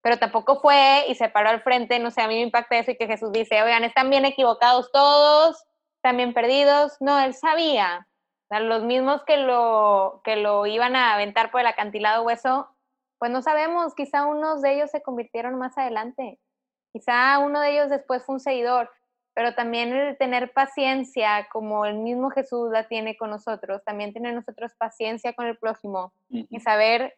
Pero 0.00 0.18
tampoco 0.18 0.60
fue 0.62 1.04
y 1.08 1.14
se 1.14 1.28
paró 1.28 1.50
al 1.50 1.60
frente, 1.60 1.98
no 1.98 2.10
sé, 2.10 2.22
a 2.22 2.26
mí 2.26 2.36
me 2.36 2.40
impacta 2.40 2.78
eso 2.78 2.90
y 2.90 2.96
que 2.96 3.06
Jesús 3.06 3.30
dice, 3.32 3.62
oigan, 3.62 3.84
están 3.84 4.08
bien 4.08 4.24
equivocados 4.24 4.90
todos, 4.90 5.62
están 5.96 6.16
bien 6.16 6.32
perdidos. 6.32 6.96
No, 7.00 7.20
él 7.20 7.34
sabía, 7.34 8.08
los 8.48 8.82
mismos 8.82 9.22
que 9.26 9.36
lo, 9.36 10.22
que 10.24 10.36
lo 10.36 10.64
iban 10.64 10.96
a 10.96 11.12
aventar 11.12 11.50
por 11.50 11.60
el 11.60 11.66
acantilado 11.66 12.22
hueso, 12.22 12.66
pues 13.18 13.30
no 13.30 13.42
sabemos, 13.42 13.94
quizá 13.94 14.24
unos 14.24 14.62
de 14.62 14.72
ellos 14.74 14.90
se 14.90 15.02
convirtieron 15.02 15.56
más 15.56 15.76
adelante, 15.76 16.40
quizá 16.94 17.38
uno 17.40 17.60
de 17.60 17.72
ellos 17.72 17.90
después 17.90 18.24
fue 18.24 18.36
un 18.36 18.40
seguidor, 18.40 18.90
pero 19.34 19.54
también 19.54 19.92
el 19.92 20.16
tener 20.16 20.54
paciencia, 20.54 21.46
como 21.52 21.84
el 21.84 21.96
mismo 21.96 22.30
Jesús 22.30 22.70
la 22.72 22.88
tiene 22.88 23.18
con 23.18 23.28
nosotros, 23.28 23.84
también 23.84 24.14
tener 24.14 24.32
nosotros 24.32 24.72
paciencia 24.78 25.34
con 25.34 25.46
el 25.46 25.58
prójimo 25.58 26.14
y 26.30 26.58
saber 26.60 27.14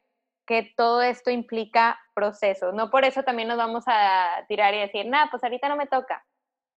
que 0.46 0.72
todo 0.76 1.02
esto 1.02 1.30
implica 1.30 1.98
procesos. 2.14 2.74
No 2.74 2.90
por 2.90 3.04
eso 3.04 3.22
también 3.22 3.48
nos 3.48 3.56
vamos 3.56 3.84
a 3.86 4.44
tirar 4.48 4.74
y 4.74 4.80
decir, 4.80 5.06
nada, 5.06 5.28
pues 5.30 5.42
ahorita 5.42 5.68
no 5.68 5.76
me 5.76 5.86
toca, 5.86 6.24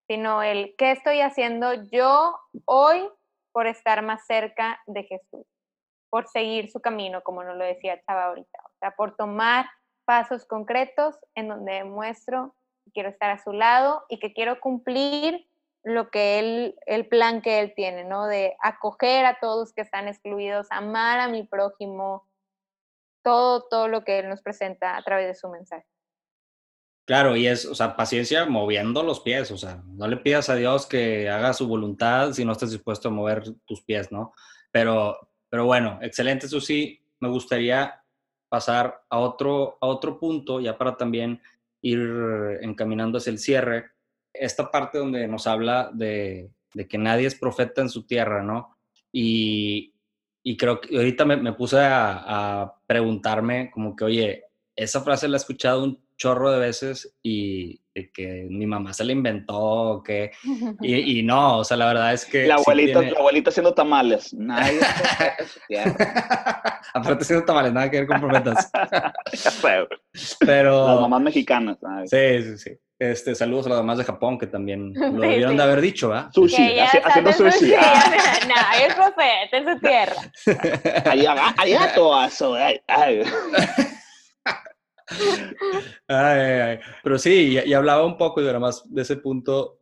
sino 0.07 0.43
el 0.43 0.75
qué 0.77 0.91
estoy 0.91 1.21
haciendo 1.21 1.73
yo 1.91 2.37
hoy 2.65 3.07
por 3.51 3.67
estar 3.67 4.01
más 4.01 4.25
cerca 4.25 4.79
de 4.85 5.03
Jesús, 5.03 5.45
por 6.09 6.27
seguir 6.27 6.69
su 6.71 6.79
camino, 6.79 7.21
como 7.23 7.43
nos 7.43 7.57
lo 7.57 7.65
decía 7.65 8.01
Chava 8.05 8.25
ahorita, 8.25 8.59
o 8.65 8.77
sea, 8.79 8.91
por 8.91 9.15
tomar 9.15 9.65
pasos 10.05 10.45
concretos 10.45 11.15
en 11.35 11.49
donde 11.49 11.73
demuestro 11.73 12.55
que 12.85 12.91
quiero 12.91 13.09
estar 13.09 13.29
a 13.29 13.43
su 13.43 13.51
lado 13.51 14.05
y 14.07 14.19
que 14.19 14.33
quiero 14.33 14.59
cumplir 14.61 15.47
lo 15.83 16.09
que 16.09 16.39
él, 16.39 16.75
el 16.85 17.07
plan 17.07 17.41
que 17.41 17.59
él 17.59 17.73
tiene, 17.75 18.03
¿no? 18.03 18.25
De 18.25 18.55
acoger 18.61 19.25
a 19.25 19.39
todos 19.39 19.73
que 19.73 19.81
están 19.81 20.07
excluidos, 20.07 20.67
amar 20.69 21.19
a 21.19 21.27
mi 21.27 21.43
prójimo, 21.43 22.25
todo, 23.27 23.67
todo 23.69 23.89
lo 23.89 24.05
que 24.05 24.19
él 24.19 24.29
nos 24.29 24.41
presenta 24.41 24.95
a 24.95 25.03
través 25.03 25.27
de 25.27 25.35
su 25.35 25.49
mensaje. 25.49 25.85
Claro, 27.05 27.35
y 27.35 27.45
es, 27.45 27.65
o 27.65 27.75
sea, 27.75 27.97
paciencia 27.97 28.45
moviendo 28.45 29.03
los 29.03 29.19
pies, 29.19 29.51
o 29.51 29.57
sea, 29.57 29.83
no 29.85 30.07
le 30.07 30.15
pidas 30.15 30.47
a 30.47 30.55
Dios 30.55 30.85
que 30.85 31.29
haga 31.29 31.51
su 31.51 31.67
voluntad 31.67 32.31
si 32.31 32.45
no 32.45 32.53
estás 32.53 32.71
dispuesto 32.71 33.09
a 33.09 33.11
mover 33.11 33.43
tus 33.65 33.81
pies, 33.81 34.13
¿no? 34.13 34.33
Pero, 34.71 35.17
pero 35.49 35.65
bueno, 35.65 35.99
excelente, 36.01 36.47
sí, 36.47 37.01
me 37.19 37.27
gustaría 37.27 38.01
pasar 38.47 39.01
a 39.09 39.19
otro, 39.19 39.77
a 39.81 39.87
otro 39.87 40.17
punto, 40.17 40.61
ya 40.61 40.77
para 40.77 40.95
también 40.95 41.41
ir 41.81 41.99
encaminando 42.61 43.17
hacia 43.17 43.31
el 43.31 43.39
cierre, 43.39 43.91
esta 44.31 44.71
parte 44.71 44.99
donde 44.99 45.27
nos 45.27 45.47
habla 45.47 45.89
de, 45.93 46.49
que 46.87 46.97
nadie 46.97 47.27
es 47.27 47.35
profeta 47.35 47.81
en 47.81 47.89
su 47.89 48.07
tierra, 48.07 48.41
¿no? 48.41 48.77
Y, 49.11 49.93
creo 50.55 50.79
que 50.79 50.95
ahorita 50.95 51.25
me, 51.25 51.53
puse 51.53 51.77
a, 51.81 52.73
preguntarme 52.85 53.69
como 53.71 53.95
que, 53.95 54.05
oye, 54.05 54.43
esa 54.75 55.01
frase 55.01 55.27
la 55.27 55.35
he 55.35 55.39
escuchado 55.39 55.83
un 55.83 56.01
chorro 56.15 56.51
de 56.51 56.59
veces 56.59 57.15
y 57.21 57.81
que 58.13 58.47
mi 58.49 58.65
mamá 58.65 58.93
se 58.93 59.03
la 59.03 59.11
inventó, 59.11 60.01
que, 60.05 60.31
y, 60.81 61.23
no, 61.23 61.59
o 61.59 61.63
sea, 61.63 61.77
la 61.77 61.87
verdad 61.87 62.13
es 62.13 62.25
que... 62.25 62.47
La 62.47 62.55
abuelita, 62.55 63.01
la 63.01 63.19
abuelita 63.19 63.49
haciendo 63.49 63.73
tamales, 63.73 64.33
nadie 64.33 64.79
Aparte 66.93 67.23
haciendo 67.23 67.45
tamales, 67.45 67.73
nada 67.73 67.89
que 67.89 67.97
ver 67.97 68.07
con 68.07 68.21
profetas. 68.21 68.71
Pero... 70.39 70.87
Las 70.87 71.01
mamás 71.01 71.21
mexicanas. 71.21 71.77
Sí, 72.05 72.43
sí, 72.43 72.57
sí. 72.57 72.71
Este, 72.99 73.35
saludos 73.35 73.67
a 73.67 73.69
las 73.69 73.77
mamás 73.77 73.99
de 73.99 74.05
Japón 74.05 74.39
que 74.39 74.47
también 74.47 74.91
lo 74.95 75.21
debieron 75.21 75.55
de 75.55 75.63
haber 75.63 75.81
dicho, 75.81 76.11
¿ah? 76.13 76.31
Sushi, 76.33 76.79
haciendo 76.79 77.31
sushi. 77.31 77.71
no, 78.47 78.55
es 78.85 78.95
profeta 78.95 79.57
en 79.57 79.65
su 79.65 79.79
tierra. 79.79 80.31
Arigato, 81.57 82.23
eso. 82.25 82.55
Ay, 82.55 82.81
ay. 86.07 86.79
Pero 87.03 87.19
sí, 87.19 87.59
y, 87.65 87.73
hablaba 87.73 88.03
un 88.05 88.17
poco, 88.17 88.41
y 88.41 88.47
además 88.47 88.83
de 88.85 89.03
ese 89.03 89.17
punto, 89.17 89.79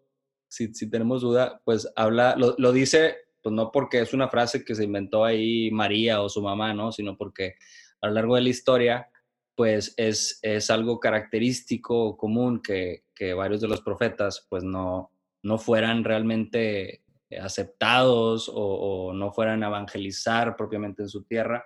si, 0.49 0.73
si 0.73 0.89
tenemos 0.89 1.21
duda, 1.21 1.61
pues 1.63 1.89
habla, 1.95 2.35
lo, 2.37 2.55
lo, 2.57 2.73
dice, 2.73 3.15
pues 3.41 3.55
no 3.55 3.71
porque 3.71 4.01
es 4.01 4.13
una 4.13 4.27
frase 4.27 4.65
que 4.65 4.75
se 4.75 4.83
inventó 4.83 5.23
ahí 5.23 5.71
María 5.71 6.21
o 6.21 6.27
su 6.27 6.41
mamá, 6.41 6.73
¿no? 6.73 6.91
Sino 6.91 7.17
porque 7.17 7.55
a 8.01 8.07
lo 8.07 8.13
largo 8.13 8.35
de 8.35 8.41
la 8.41 8.49
historia, 8.49 9.09
pues 9.55 9.93
es, 9.95 10.37
es 10.41 10.69
algo 10.69 10.99
característico, 10.99 12.17
común, 12.17 12.61
que, 12.61 13.04
que 13.15 13.33
varios 13.33 13.61
de 13.61 13.67
los 13.67 13.81
profetas, 13.81 14.45
pues 14.49 14.63
no, 14.63 15.11
no 15.43 15.57
fueran 15.57 16.03
realmente 16.03 17.03
aceptados 17.41 18.51
o, 18.53 19.13
no 19.13 19.31
fueran 19.31 19.63
a 19.63 19.67
evangelizar 19.67 20.55
propiamente 20.55 21.01
en 21.01 21.09
su 21.09 21.23
tierra. 21.23 21.65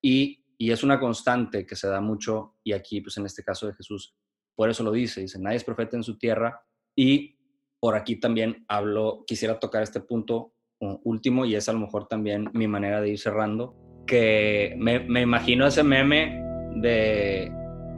Y 0.00 0.42
y 0.58 0.70
es 0.70 0.82
una 0.82 0.98
constante 0.98 1.66
que 1.66 1.76
se 1.76 1.88
da 1.88 2.00
mucho, 2.00 2.56
y 2.64 2.72
aquí, 2.72 3.00
pues 3.00 3.16
en 3.18 3.26
este 3.26 3.42
caso 3.42 3.66
de 3.66 3.74
Jesús, 3.74 4.14
por 4.54 4.70
eso 4.70 4.82
lo 4.82 4.92
dice, 4.92 5.20
dice, 5.20 5.38
nadie 5.38 5.58
es 5.58 5.64
profeta 5.64 5.96
en 5.96 6.02
su 6.02 6.16
tierra, 6.18 6.62
y 6.94 7.38
por 7.78 7.94
aquí 7.94 8.16
también 8.16 8.64
hablo, 8.68 9.24
quisiera 9.26 9.58
tocar 9.58 9.82
este 9.82 10.00
punto 10.00 10.54
último, 10.80 11.44
y 11.44 11.54
es 11.54 11.68
a 11.68 11.72
lo 11.72 11.80
mejor 11.80 12.08
también 12.08 12.50
mi 12.54 12.66
manera 12.68 13.00
de 13.00 13.10
ir 13.10 13.18
cerrando, 13.18 13.76
que 14.06 14.74
me, 14.78 15.00
me 15.00 15.20
imagino 15.20 15.66
ese 15.66 15.82
meme 15.82 16.40
de 16.76 17.52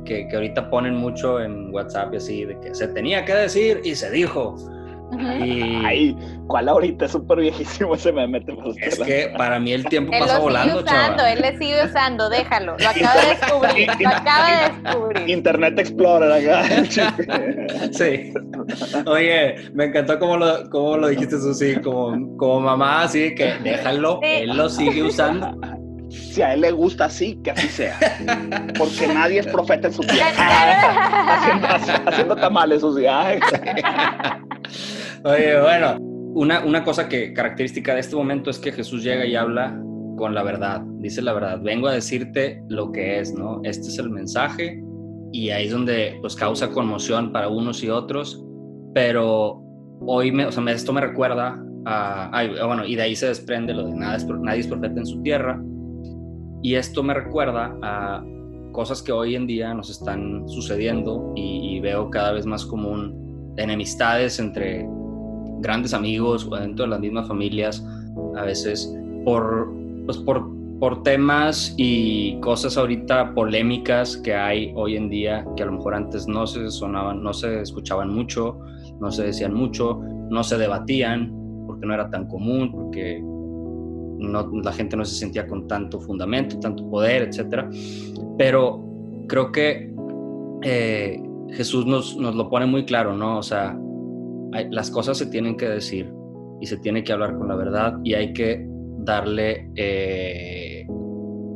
que, 0.05 0.29
que, 0.29 0.37
ahorita 0.37 0.71
ponen 0.71 0.95
mucho 0.95 1.41
en 1.41 1.73
WhatsApp 1.73 2.15
y 2.15 2.17
así, 2.17 2.45
de 2.45 2.59
que 2.61 2.75
se 2.75 2.89
tenía 2.89 3.25
que 3.25 3.35
decir 3.35 3.81
y 3.85 3.95
se 3.95 4.11
dijo. 4.11 4.57
Ay, 5.11 6.15
¿cuál 6.49 6.69
ahorita? 6.69 7.07
Es 7.07 7.13
súper 7.13 7.39
viejísimo 7.39 7.95
ese 7.95 8.13
meme. 8.13 8.45
es 8.83 8.99
que 8.99 9.33
para 9.39 9.59
mí 9.59 9.73
el 9.73 9.85
tiempo 9.85 10.13
pasa 10.19 10.39
volando, 10.39 10.81
usando, 10.81 11.25
Él 11.25 11.41
le 11.41 11.57
sigue 11.57 11.85
usando, 11.85 12.29
déjalo. 12.29 12.77
Lo 12.79 12.89
acaba 12.89 13.21
de 13.23 13.29
descubrir, 13.29 13.89
lo 14.01 14.09
acaba 14.09 14.51
de 14.51 14.83
descubrir. 14.83 15.31
Internet 15.31 15.79
Explorer 15.79 16.31
acá. 16.31 16.65
sí. 17.93 18.35
Oye, 19.07 19.71
me 19.73 19.87
encantó 19.87 20.19
cómo 20.19 20.37
lo, 20.37 20.69
cómo 20.69 20.99
lo 20.99 21.09
dijiste, 21.09 21.39
Susi, 21.39 21.77
como, 21.77 22.37
como 22.37 22.61
mamá, 22.61 23.05
así 23.05 23.35
que 23.35 23.55
déjalo, 23.63 24.21
él 24.23 24.55
lo 24.55 24.69
sigue 24.69 25.03
usando. 25.03 25.59
Si 26.19 26.43
a 26.43 26.55
él 26.55 26.61
le 26.61 26.71
gusta 26.73 27.07
así, 27.07 27.41
que 27.43 27.53
así 27.53 27.69
sea. 27.69 27.99
Porque 28.79 29.09
nadie 29.09 29.41
es 29.41 29.47
profeta 29.47 29.89
en 29.89 29.95
su 29.95 30.03
tierra. 30.07 31.37
haciendo, 31.37 31.67
haciendo 32.07 32.37
tamales, 32.37 32.81
Susi. 32.81 33.05
Oye, 35.25 35.61
bueno, 35.61 35.97
una, 36.35 36.65
una 36.65 36.85
cosa 36.85 37.09
que 37.09 37.33
característica 37.33 37.95
de 37.95 38.01
este 38.01 38.17
momento 38.17 38.51
es 38.51 38.59
que 38.59 38.73
Jesús 38.73 39.03
llega 39.03 39.27
y 39.27 39.35
habla 39.35 39.79
con 40.17 40.35
la 40.35 40.43
verdad, 40.43 40.83
dice 40.99 41.23
la 41.23 41.33
verdad, 41.33 41.61
vengo 41.63 41.89
a 41.89 41.93
decirte 41.93 42.63
lo 42.69 42.93
que 42.93 43.21
es, 43.21 43.33
¿no? 43.33 43.61
Este 43.65 43.89
es 43.89 43.99
el 43.99 44.11
mensaje 44.11 44.83
y 45.33 45.51
ahí 45.51 45.67
es 45.67 45.73
donde 45.73 46.19
pues 46.21 46.35
causa 46.35 46.71
conmoción 46.71 47.33
para 47.33 47.49
unos 47.49 47.83
y 47.83 47.89
otros, 47.89 48.45
pero 48.95 49.63
hoy 50.01 50.33
me, 50.33 50.47
o 50.47 50.53
sea, 50.53 50.65
esto 50.71 50.93
me 50.93 51.01
recuerda 51.01 51.63
a, 51.87 52.45
bueno, 52.67 52.85
y 52.85 52.97
de 52.97 53.03
ahí 53.03 53.17
se 53.17 53.29
desprende 53.29 53.73
lo 53.73 53.87
de 53.87 53.95
nada 53.95 54.17
es, 54.17 54.27
nadie 54.27 54.61
es 54.61 54.67
profeta 54.67 54.99
en 54.99 55.07
su 55.07 55.23
tierra, 55.23 55.61
y 56.63 56.75
esto 56.75 57.03
me 57.03 57.15
recuerda 57.15 57.77
a 57.83 58.25
cosas 58.73 59.03
que 59.03 59.13
hoy 59.13 59.35
en 59.35 59.47
día 59.47 59.75
nos 59.75 59.91
están 59.91 60.49
sucediendo 60.49 61.33
y, 61.35 61.81
veo 61.81 62.11
cada 62.11 62.33
vez 62.33 62.45
más 62.45 62.67
común 62.67 63.55
enemistades 63.57 64.41
entre 64.41 64.85
grandes 65.61 65.95
amigos 65.95 66.47
o 66.51 66.57
dentro 66.57 66.85
de 66.85 66.91
las 66.91 67.01
mismas 67.01 67.29
familias, 67.29 67.85
a 68.37 68.43
veces 68.43 68.93
por, 69.25 69.73
pues 70.07 70.19
por, 70.19 70.45
por 70.81 71.03
temas 71.05 71.75
y 71.77 72.39
cosas 72.41 72.77
ahorita 72.77 73.35
polémicas 73.35 74.17
que 74.17 74.35
hay 74.35 74.73
hoy 74.75 74.97
en 74.97 75.09
día 75.09 75.47
que 75.57 75.63
a 75.63 75.67
lo 75.67 75.73
mejor 75.73 75.95
antes 75.95 76.27
no 76.27 76.47
se 76.47 76.69
sonaban, 76.71 77.23
no 77.23 77.33
se 77.33 77.63
escuchaban 77.63 78.11
mucho, 78.13 78.59
no 79.01 79.11
se 79.11 79.25
decían 79.25 79.55
mucho, 79.55 80.01
no 80.31 80.43
se 80.43 80.59
debatían 80.59 81.33
porque 81.67 81.87
no 81.87 81.95
era 81.95 82.11
tan 82.11 82.27
común, 82.27 82.73
porque 82.73 83.23
no, 84.19 84.51
la 84.63 84.73
gente 84.73 84.97
no 84.97 85.05
se 85.05 85.15
sentía 85.15 85.47
con 85.47 85.67
tanto 85.67 86.01
fundamento, 86.01 86.59
tanto 86.59 86.89
poder, 86.91 87.23
etc. 87.23 87.65
Pero 88.37 88.85
creo 89.29 89.53
que 89.53 89.93
eh, 90.63 91.23
Jesús 91.51 91.87
nos, 91.87 92.17
nos, 92.17 92.35
lo 92.35 92.49
pone 92.49 92.67
muy 92.67 92.85
claro, 92.85 93.17
¿no? 93.17 93.39
O 93.39 93.43
sea, 93.43 93.79
las 94.71 94.91
cosas 94.91 95.19
se 95.19 95.27
tienen 95.27 95.57
que 95.57 95.69
decir 95.69 96.11
y 96.61 96.67
se 96.67 96.79
tiene 96.79 97.05
que 97.05 97.13
hablar 97.13 97.37
con 97.37 97.49
la 97.49 97.57
verdad 97.57 97.99
y 98.03 98.15
hay 98.15 98.33
que 98.33 98.67
darle 98.99 99.71
eh, 99.77 100.87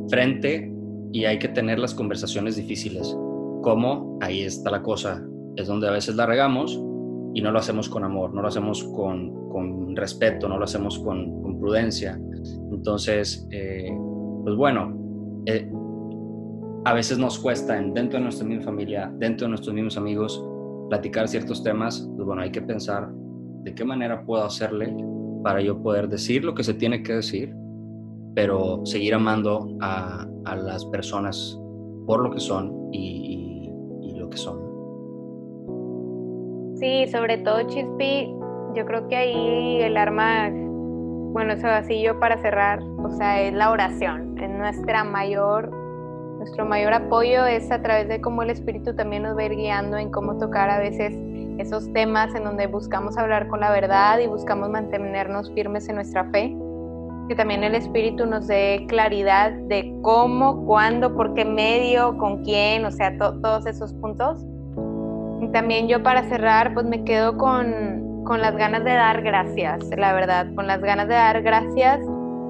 frente 0.08 0.72
y 1.12 1.24
hay 1.24 1.38
que 1.38 1.48
tener 1.48 1.78
las 1.78 1.94
conversaciones 1.94 2.56
difíciles. 2.56 3.16
¿Cómo? 3.62 4.18
Ahí 4.20 4.42
está 4.42 4.70
la 4.70 4.82
cosa. 4.82 5.22
Es 5.56 5.66
donde 5.66 5.88
a 5.88 5.92
veces 5.92 6.16
la 6.16 6.26
regamos 6.26 6.80
y 7.34 7.40
no 7.40 7.50
lo 7.50 7.58
hacemos 7.58 7.88
con 7.88 8.04
amor, 8.04 8.34
no 8.34 8.42
lo 8.42 8.48
hacemos 8.48 8.84
con, 8.84 9.50
con 9.50 9.96
respeto, 9.96 10.48
no 10.48 10.58
lo 10.58 10.64
hacemos 10.64 10.98
con 10.98 11.42
prudencia. 11.58 12.20
Entonces, 12.70 13.46
eh, 13.50 13.90
pues 14.42 14.56
bueno, 14.56 14.96
eh, 15.46 15.70
a 16.84 16.94
veces 16.94 17.18
nos 17.18 17.38
cuesta 17.38 17.74
dentro 17.74 18.18
de 18.18 18.24
nuestra 18.24 18.46
misma 18.46 18.64
familia, 18.64 19.12
dentro 19.18 19.46
de 19.46 19.50
nuestros 19.50 19.74
mismos 19.74 19.96
amigos, 19.96 20.44
platicar 20.88 21.28
ciertos 21.28 21.62
temas, 21.62 22.08
pues 22.16 22.26
bueno, 22.26 22.42
hay 22.42 22.50
que 22.50 22.62
pensar 22.62 23.08
de 23.62 23.74
qué 23.74 23.84
manera 23.84 24.24
puedo 24.24 24.44
hacerle 24.44 24.94
para 25.42 25.60
yo 25.60 25.80
poder 25.82 26.08
decir 26.08 26.44
lo 26.44 26.54
que 26.54 26.64
se 26.64 26.74
tiene 26.74 27.02
que 27.02 27.14
decir, 27.14 27.54
pero 28.34 28.84
seguir 28.84 29.14
amando 29.14 29.76
a, 29.80 30.26
a 30.44 30.56
las 30.56 30.84
personas 30.86 31.58
por 32.06 32.22
lo 32.22 32.30
que 32.30 32.40
son 32.40 32.88
y, 32.92 33.70
lo 34.16 34.28
que 34.28 34.36
son. 34.36 34.58
Sí, 36.76 37.06
sobre 37.08 37.38
todo 37.38 37.62
Chispi, 37.66 38.28
yo 38.74 38.84
creo 38.86 39.08
que 39.08 39.16
ahí 39.16 39.80
el 39.82 39.96
arma, 39.96 40.48
bueno, 41.32 41.54
eso 41.54 41.66
así 41.66 42.02
yo 42.02 42.18
para 42.20 42.38
cerrar, 42.38 42.80
o 42.82 43.10
sea, 43.10 43.40
es 43.40 43.52
la 43.54 43.70
oración, 43.70 44.38
es 44.38 44.50
nuestra 44.50 45.04
mayor 45.04 45.82
nuestro 46.42 46.66
mayor 46.66 46.92
apoyo 46.92 47.46
es 47.46 47.70
a 47.70 47.80
través 47.82 48.08
de 48.08 48.20
cómo 48.20 48.42
el 48.42 48.50
Espíritu 48.50 48.96
también 48.96 49.22
nos 49.22 49.36
va 49.36 49.42
a 49.42 49.44
ir 49.44 49.54
guiando 49.54 49.96
en 49.96 50.10
cómo 50.10 50.38
tocar 50.38 50.70
a 50.70 50.80
veces 50.80 51.14
esos 51.58 51.92
temas 51.92 52.34
en 52.34 52.42
donde 52.42 52.66
buscamos 52.66 53.16
hablar 53.16 53.46
con 53.46 53.60
la 53.60 53.70
verdad 53.70 54.18
y 54.18 54.26
buscamos 54.26 54.68
mantenernos 54.68 55.52
firmes 55.52 55.88
en 55.88 55.94
nuestra 55.94 56.24
fe. 56.32 56.52
Que 57.28 57.36
también 57.36 57.62
el 57.62 57.76
Espíritu 57.76 58.26
nos 58.26 58.48
dé 58.48 58.84
claridad 58.88 59.52
de 59.52 59.94
cómo, 60.02 60.66
cuándo, 60.66 61.14
por 61.14 61.32
qué 61.34 61.44
medio, 61.44 62.18
con 62.18 62.42
quién, 62.42 62.84
o 62.86 62.90
sea, 62.90 63.16
todos 63.16 63.64
esos 63.66 63.94
puntos. 63.94 64.44
Y 65.40 65.46
también 65.52 65.86
yo 65.86 66.02
para 66.02 66.24
cerrar, 66.24 66.74
pues 66.74 66.86
me 66.86 67.04
quedo 67.04 67.38
con, 67.38 68.01
con 68.24 68.40
las 68.40 68.56
ganas 68.56 68.84
de 68.84 68.92
dar 68.92 69.22
gracias, 69.22 69.84
la 69.96 70.12
verdad, 70.12 70.46
con 70.54 70.66
las 70.66 70.80
ganas 70.80 71.08
de 71.08 71.14
dar 71.14 71.42
gracias 71.42 72.00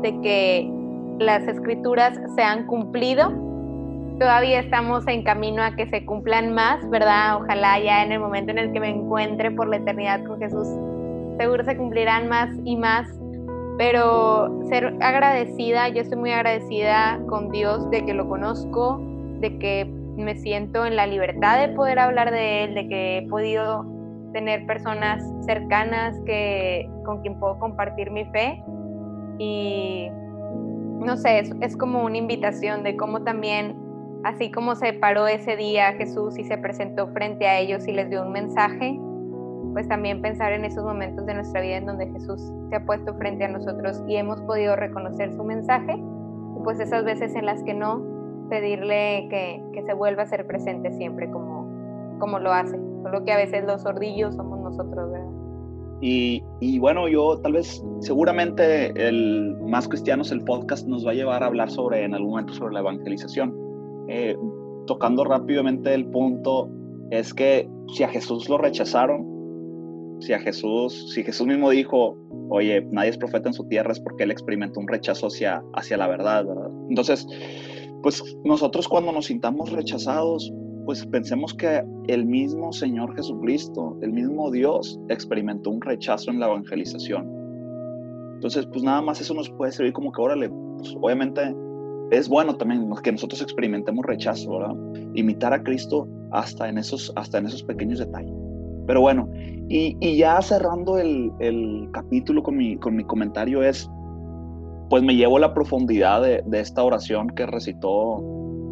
de 0.03 0.21
que 0.21 0.71
las 1.19 1.43
escrituras 1.47 2.19
se 2.35 2.43
han 2.43 2.67
cumplido 2.67 3.53
todavía 4.23 4.61
estamos 4.61 5.07
en 5.09 5.25
camino 5.25 5.63
a 5.65 5.75
que 5.75 5.87
se 5.87 6.05
cumplan 6.05 6.55
más, 6.55 6.89
¿verdad? 6.91 7.43
Ojalá 7.43 7.81
ya 7.81 8.05
en 8.05 8.13
el 8.13 8.21
momento 8.21 8.53
en 8.53 8.59
el 8.59 8.73
que 8.73 8.79
me 8.79 8.89
encuentre 8.89 9.51
por 9.51 9.69
la 9.69 9.79
eternidad 9.79 10.23
con 10.25 10.39
Jesús, 10.39 10.69
seguro 11.39 11.65
se 11.65 11.77
cumplirán 11.77 12.29
más 12.29 12.51
y 12.65 12.77
más. 12.77 13.09
Pero 13.79 14.61
ser 14.69 14.95
agradecida, 15.01 15.89
yo 15.89 16.03
estoy 16.03 16.19
muy 16.19 16.31
agradecida 16.31 17.19
con 17.29 17.51
Dios 17.51 17.91
de 17.91 18.05
que 18.05 18.15
lo 18.15 18.29
conozco, 18.29 19.01
de 19.41 19.59
que 19.59 19.87
me 20.17 20.37
siento 20.37 20.87
en 20.87 20.95
la 20.95 21.07
libertad 21.07 21.59
de 21.59 21.75
poder 21.75 21.99
hablar 21.99 22.31
de 22.31 22.65
Él, 22.65 22.75
de 22.75 22.87
que 22.87 23.19
he 23.19 23.23
podido 23.29 23.85
tener 24.33 24.67
personas 24.67 25.23
cercanas 25.45 26.19
que, 26.27 26.89
con 27.05 27.21
quien 27.21 27.39
puedo 27.39 27.59
compartir 27.59 28.11
mi 28.11 28.25
fe. 28.27 28.63
Y 29.39 30.09
no 30.99 31.17
sé, 31.17 31.41
es, 31.41 31.53
es 31.61 31.77
como 31.77 32.05
una 32.05 32.17
invitación 32.17 32.83
de 32.83 32.97
cómo 32.97 33.23
también 33.23 33.83
así 34.25 34.51
como 34.51 34.75
se 34.75 34.93
paró 34.93 35.27
ese 35.27 35.57
día 35.57 35.93
Jesús 35.95 36.39
y 36.39 36.45
se 36.45 36.57
presentó 36.59 37.09
frente 37.09 37.47
a 37.47 37.59
ellos 37.59 37.87
y 37.89 37.93
les 37.93 38.09
dio 38.09 38.23
un 38.23 38.33
mensaje, 38.33 38.99
pues 39.73 39.89
también 39.89 40.23
pensar 40.23 40.53
en 40.53 40.65
esos 40.65 40.85
momentos 40.85 41.27
de 41.27 41.35
nuestra 41.35 41.61
vida 41.61 41.77
en 41.77 41.87
donde 41.87 42.09
Jesús 42.11 42.53
se 42.69 42.77
ha 42.77 42.85
puesto 42.85 43.15
frente 43.15 43.45
a 43.45 43.49
nosotros 43.49 44.03
y 44.07 44.17
hemos 44.17 44.41
podido 44.43 44.77
reconocer 44.77 45.33
su 45.33 45.43
mensaje, 45.45 45.95
y 45.97 46.63
pues 46.63 46.79
esas 46.79 47.05
veces 47.05 47.35
en 47.35 47.47
las 47.47 47.63
que 47.65 47.75
no, 47.75 48.03
pedirle 48.49 49.29
que, 49.31 49.65
que 49.73 49.83
se 49.83 49.95
vuelva 49.95 50.25
a 50.25 50.27
ser 50.27 50.47
presente 50.47 50.93
siempre 50.93 51.31
como, 51.31 51.67
como 52.19 52.39
lo 52.39 52.53
hace, 52.53 52.79
solo 53.03 53.25
que 53.25 53.33
a 53.33 53.37
veces 53.37 53.65
los 53.65 53.83
sordillos 53.83 54.35
somos 54.35 54.61
nosotros, 54.61 55.11
¿verdad? 55.11 55.43
Y, 56.05 56.79
bueno, 56.81 57.07
yo 57.07 57.39
tal 57.39 57.53
vez, 57.53 57.81
seguramente 58.01 58.87
el 59.07 59.57
Más 59.61 59.87
Cristianos, 59.87 60.33
el 60.33 60.43
podcast, 60.43 60.89
nos 60.89 61.07
va 61.07 61.13
a 61.13 61.15
llevar 61.15 61.45
a 61.45 61.47
hablar 61.47 61.71
sobre, 61.71 62.05
en 62.05 62.13
algún 62.13 62.31
momento, 62.31 62.53
sobre 62.55 62.75
la 62.75 62.81
evangelización. 62.81 63.55
Eh, 64.09 64.37
tocando 64.89 65.23
rápidamente 65.23 65.95
el 65.95 66.07
punto, 66.07 66.69
es 67.13 67.33
que 67.33 67.71
si 67.95 68.03
a 68.03 68.09
Jesús 68.09 68.49
lo 68.49 68.59
rechazaron, 68.59 70.17
si 70.19 70.33
a 70.33 70.41
Jesús, 70.41 71.13
si 71.13 71.23
Jesús 71.23 71.47
mismo 71.47 71.71
dijo, 71.71 72.17
oye, 72.49 72.85
nadie 72.91 73.11
es 73.11 73.19
profeta 73.19 73.49
en 73.49 73.55
su 73.55 73.65
tierra, 73.69 73.93
es 73.93 74.01
porque 74.01 74.25
él 74.25 74.33
experimentó 74.33 74.81
un 74.81 74.89
rechazo 74.89 75.29
hacia, 75.29 75.63
hacia 75.75 75.97
la 75.97 76.09
verdad, 76.09 76.45
¿verdad? 76.45 76.71
Entonces, 76.89 77.27
pues 78.03 78.23
nosotros 78.45 78.89
cuando 78.89 79.13
nos 79.13 79.27
sintamos 79.27 79.71
rechazados, 79.71 80.53
pues 80.85 81.07
pensemos 81.07 81.55
que 81.55 81.83
el 82.09 82.25
mismo 82.25 82.73
Señor 82.73 83.15
Jesucristo, 83.15 83.97
el 84.03 84.13
mismo 84.13 84.51
Dios, 84.51 84.99
experimentó 85.09 85.71
un 85.71 85.81
rechazo 85.81 86.31
en 86.31 86.41
la 86.41 86.47
evangelización. 86.47 87.31
Entonces, 88.35 88.67
pues 88.67 88.83
nada 88.83 89.01
más 89.01 89.21
eso 89.21 89.35
nos 89.35 89.49
puede 89.51 89.73
servir 89.73 89.93
como 89.93 90.11
que, 90.11 90.21
órale, 90.21 90.51
pues 90.79 90.97
obviamente 91.01 91.55
es 92.11 92.29
bueno 92.29 92.57
también 92.57 92.91
que 93.03 93.13
nosotros 93.13 93.41
experimentemos 93.41 94.05
rechazo, 94.05 94.59
¿verdad? 94.59 94.77
Imitar 95.15 95.53
a 95.53 95.63
Cristo 95.63 96.09
hasta 96.33 96.69
en 96.69 96.79
esos, 96.79 97.13
hasta 97.17 97.39
en 97.39 97.47
esos 97.47 97.63
pequeños 97.63 98.01
detalles. 98.01 98.35
Pero 98.87 99.01
bueno, 99.01 99.29
y, 99.69 100.17
ya 100.17 100.43
cerrando 100.43 100.99
el, 100.99 101.89
capítulo 101.93 102.43
con 102.43 102.57
mi, 102.57 102.77
con 102.77 102.97
mi 102.97 103.05
comentario 103.05 103.63
es, 103.63 103.89
pues 104.91 105.03
me 105.03 105.15
llevo 105.15 105.39
la 105.39 105.55
profundidad 105.55 106.23
de, 106.23 106.61
esta 106.61 106.83
oración 106.83 107.29
que 107.29 107.47
recitó, 107.47 108.23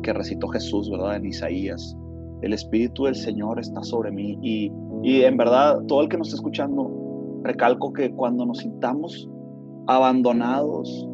que 0.03 0.13
recitó 0.13 0.49
Jesús, 0.49 0.91
¿verdad? 0.91 1.17
En 1.17 1.27
Isaías. 1.27 1.97
El 2.43 2.53
Espíritu 2.53 3.05
del 3.05 3.14
Señor 3.14 3.59
está 3.59 3.82
sobre 3.82 4.11
mí. 4.11 4.38
Y, 4.43 4.72
y 5.03 5.22
en 5.22 5.36
verdad, 5.36 5.80
todo 5.86 6.03
el 6.03 6.09
que 6.09 6.16
nos 6.16 6.28
está 6.28 6.36
escuchando, 6.36 7.41
recalco 7.43 7.93
que 7.93 8.11
cuando 8.11 8.47
nos 8.47 8.59
sintamos 8.59 9.28
abandonados, 9.86 11.09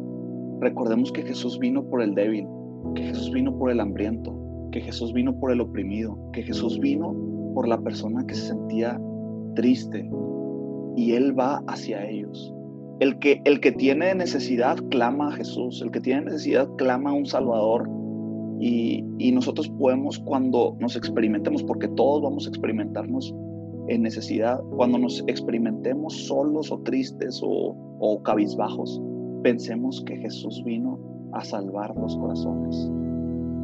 recordemos 0.59 1.11
que 1.11 1.23
Jesús 1.23 1.57
vino 1.59 1.83
por 1.85 2.01
el 2.01 2.13
débil, 2.15 2.47
que 2.95 3.03
Jesús 3.03 3.31
vino 3.31 3.57
por 3.57 3.71
el 3.71 3.79
hambriento, 3.79 4.35
que 4.71 4.81
Jesús 4.81 5.13
vino 5.13 5.37
por 5.39 5.51
el 5.51 5.61
oprimido, 5.61 6.17
que 6.33 6.43
Jesús 6.43 6.79
vino 6.79 7.15
por 7.53 7.67
la 7.67 7.79
persona 7.81 8.25
que 8.27 8.35
se 8.35 8.47
sentía 8.47 8.99
triste 9.55 10.09
y 10.95 11.13
Él 11.13 11.37
va 11.37 11.61
hacia 11.67 12.07
ellos. 12.07 12.53
El 12.99 13.19
que, 13.19 13.41
el 13.45 13.59
que 13.59 13.71
tiene 13.71 14.13
necesidad 14.15 14.77
clama 14.89 15.29
a 15.29 15.31
Jesús, 15.31 15.81
el 15.83 15.91
que 15.91 15.99
tiene 15.99 16.21
necesidad 16.21 16.67
clama 16.77 17.11
a 17.11 17.13
un 17.13 17.25
Salvador. 17.25 17.89
Y, 18.59 19.03
nosotros 19.31 19.69
podemos 19.69 20.17
cuando 20.19 20.75
nos 20.79 20.95
experimentemos, 20.95 21.63
porque 21.63 21.87
todos 21.89 22.23
vamos 22.23 22.45
a 22.47 22.49
experimentarnos 22.49 23.33
en 23.87 24.01
necesidad, 24.01 24.59
cuando 24.75 24.97
nos 24.97 25.23
experimentemos 25.27 26.13
solos 26.25 26.71
o 26.71 26.79
tristes 26.79 27.39
o, 27.43 27.75
o 27.99 28.23
cabizbajos, 28.23 29.01
pensemos 29.43 30.03
que 30.05 30.17
Jesús 30.17 30.61
vino 30.65 30.99
a 31.33 31.43
salvar 31.43 31.95
los 31.95 32.17
corazones. 32.17 32.89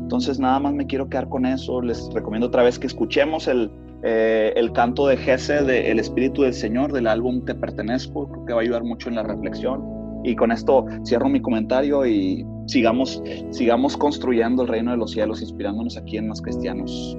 Entonces 0.04 0.40
nada 0.40 0.60
más 0.60 0.74
me 0.74 0.86
quiero 0.86 1.10
quedar 1.10 1.28
con 1.30 1.46
eso. 1.46 1.82
Les 1.82 2.08
recomiendo 2.14 2.48
otra 2.48 2.64
vez 2.64 2.78
que 2.78 2.88
escuchemos 2.88 3.48
el, 3.48 3.72
eh, 4.04 4.54
el 4.56 4.72
canto 4.74 5.08
de 5.08 5.18
Jesse 5.18 5.66
de 5.66 5.90
El 5.90 5.98
Espíritu 5.98 6.44
del 6.44 6.54
Señor 6.54 6.92
del 6.92 7.08
álbum 7.08 7.44
Te 7.46 7.56
Pertenezco, 7.56 8.30
que 8.46 8.54
va 8.54 8.60
a 8.60 8.62
ayudar 8.64 8.84
mucho 8.84 9.10
en 9.10 9.16
la 9.16 9.24
reflexión. 9.24 9.82
Y 10.24 10.36
con 10.36 10.52
esto 10.52 10.86
cierro 11.06 11.30
mi 11.30 11.42
comentario 11.42 12.06
y 12.06 12.46
sigamos, 12.66 13.22
sigamos 13.52 13.98
construyendo 13.98 14.64
el 14.64 14.68
reino 14.68 14.92
de 14.92 14.98
los 14.98 15.12
cielos, 15.12 15.42
inspirándonos 15.42 15.98
aquí 15.98 16.18
en 16.18 16.28
Más 16.28 16.42
Cristianos. 16.42 17.18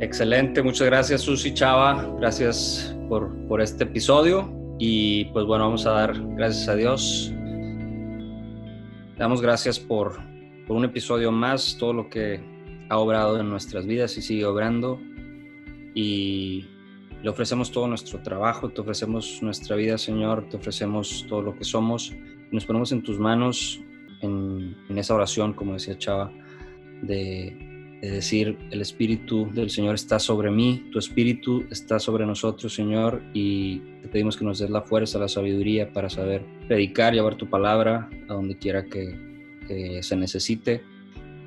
Excelente, 0.00 0.62
muchas 0.62 0.86
gracias 0.88 1.20
Susi 1.20 1.54
Chava, 1.54 2.12
gracias 2.18 2.96
por, 3.08 3.32
por 3.46 3.60
este 3.60 3.84
episodio 3.84 4.52
y 4.78 5.26
pues 5.26 5.46
bueno, 5.46 5.64
vamos 5.64 5.86
a 5.86 5.92
dar 5.92 6.20
gracias 6.34 6.68
a 6.68 6.74
Dios. 6.74 7.32
Damos 9.16 9.40
gracias 9.40 9.78
por, 9.78 10.16
por 10.66 10.76
un 10.76 10.84
episodio 10.84 11.30
más, 11.30 11.76
todo 11.78 11.92
lo 11.92 12.08
que 12.08 12.40
ha 12.88 12.98
obrado 12.98 13.38
en 13.38 13.48
nuestras 13.48 13.86
vidas 13.86 14.16
y 14.16 14.22
sigue 14.22 14.44
obrando 14.44 14.98
y 15.94 16.66
le 17.22 17.30
ofrecemos 17.30 17.70
todo 17.70 17.86
nuestro 17.86 18.20
trabajo, 18.22 18.70
te 18.70 18.80
ofrecemos 18.80 19.40
nuestra 19.42 19.76
vida, 19.76 19.98
Señor, 19.98 20.48
te 20.48 20.56
ofrecemos 20.56 21.24
todo 21.28 21.42
lo 21.42 21.54
que 21.56 21.62
somos. 21.62 22.12
Nos 22.50 22.66
ponemos 22.66 22.90
en 22.90 23.02
tus 23.02 23.20
manos 23.20 23.80
en, 24.22 24.76
esa 24.96 25.14
oración, 25.14 25.52
como 25.52 25.74
decía 25.74 25.98
Chava, 25.98 26.32
de, 27.02 27.98
decir, 28.00 28.56
el 28.70 28.80
Espíritu 28.80 29.48
del 29.52 29.70
Señor 29.70 29.94
está 29.94 30.18
sobre 30.18 30.50
mí, 30.50 30.88
tu 30.90 30.98
Espíritu 30.98 31.64
está 31.70 31.98
sobre 31.98 32.26
nosotros, 32.26 32.74
Señor, 32.74 33.22
y 33.32 33.78
te 34.02 34.08
pedimos 34.08 34.36
que 34.36 34.44
nos 34.44 34.58
des 34.58 34.70
la 34.70 34.82
fuerza, 34.82 35.18
la 35.18 35.28
sabiduría 35.28 35.92
para 35.92 36.08
saber 36.08 36.44
predicar, 36.66 37.12
llevar 37.12 37.36
tu 37.36 37.48
palabra 37.48 38.08
a 38.28 38.32
donde 38.32 38.56
quiera 38.56 38.84
que, 38.86 39.16
que 39.68 40.02
se 40.02 40.16
necesite. 40.16 40.82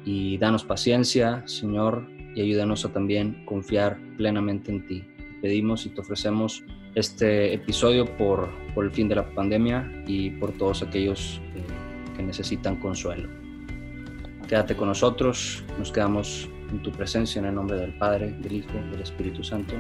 Y 0.05 0.37
danos 0.37 0.63
paciencia, 0.63 1.45
Señor, 1.47 2.07
y 2.35 2.41
ayúdanos 2.41 2.85
a 2.85 2.93
también 2.93 3.43
confiar 3.45 3.97
plenamente 4.17 4.71
en 4.71 4.85
ti. 4.85 5.03
Pedimos 5.41 5.85
y 5.85 5.89
te 5.89 6.01
ofrecemos 6.01 6.63
este 6.95 7.53
episodio 7.53 8.05
por, 8.17 8.49
por 8.73 8.85
el 8.85 8.91
fin 8.91 9.09
de 9.09 9.15
la 9.15 9.29
pandemia 9.33 10.03
y 10.07 10.31
por 10.31 10.53
todos 10.53 10.81
aquellos 10.81 11.41
que 12.15 12.23
necesitan 12.23 12.77
consuelo. 12.77 13.29
Quédate 14.47 14.75
con 14.75 14.87
nosotros, 14.87 15.63
nos 15.77 15.91
quedamos 15.91 16.49
en 16.69 16.81
tu 16.81 16.91
presencia 16.91 17.39
en 17.39 17.45
el 17.45 17.55
nombre 17.55 17.77
del 17.77 17.97
Padre, 17.97 18.31
del 18.39 18.53
Hijo, 18.53 18.73
del 18.91 19.01
Espíritu 19.01 19.43
Santo. 19.43 19.75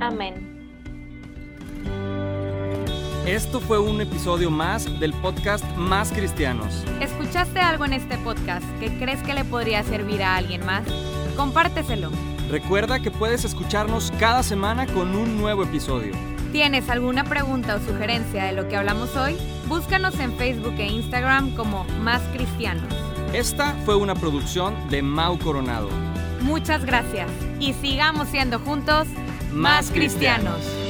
Amén. 0.00 0.60
Esto 3.26 3.60
fue 3.60 3.78
un 3.78 4.00
episodio 4.00 4.50
más 4.50 4.98
del 4.98 5.12
podcast 5.14 5.64
Más 5.76 6.10
Cristianos. 6.10 6.84
¿Escuchaste 7.00 7.60
algo 7.60 7.84
en 7.84 7.92
este 7.92 8.18
podcast 8.18 8.64
que 8.80 8.98
crees 8.98 9.22
que 9.22 9.34
le 9.34 9.44
podría 9.44 9.84
servir 9.84 10.22
a 10.22 10.36
alguien 10.36 10.66
más? 10.66 10.84
compárteselo. 11.32 12.10
Recuerda 12.50 13.00
que 13.00 13.10
puedes 13.10 13.44
escucharnos 13.44 14.12
cada 14.18 14.42
semana 14.42 14.86
con 14.86 15.16
un 15.16 15.38
nuevo 15.38 15.64
episodio. 15.64 16.12
¿Tienes 16.52 16.90
alguna 16.90 17.24
pregunta 17.24 17.76
o 17.76 17.80
sugerencia 17.80 18.44
de 18.44 18.52
lo 18.52 18.68
que 18.68 18.76
hablamos 18.76 19.16
hoy? 19.16 19.38
Búscanos 19.68 20.20
en 20.20 20.36
Facebook 20.36 20.74
e 20.76 20.86
Instagram 20.86 21.54
como 21.54 21.84
Más 22.02 22.20
Cristianos. 22.34 22.84
Esta 23.32 23.72
fue 23.86 23.96
una 23.96 24.14
producción 24.14 24.74
de 24.90 25.00
Mau 25.00 25.38
Coronado. 25.38 25.88
Muchas 26.42 26.84
gracias 26.84 27.30
y 27.58 27.72
sigamos 27.72 28.28
siendo 28.28 28.58
juntos 28.58 29.08
más, 29.50 29.90
cristianos. 29.90 30.81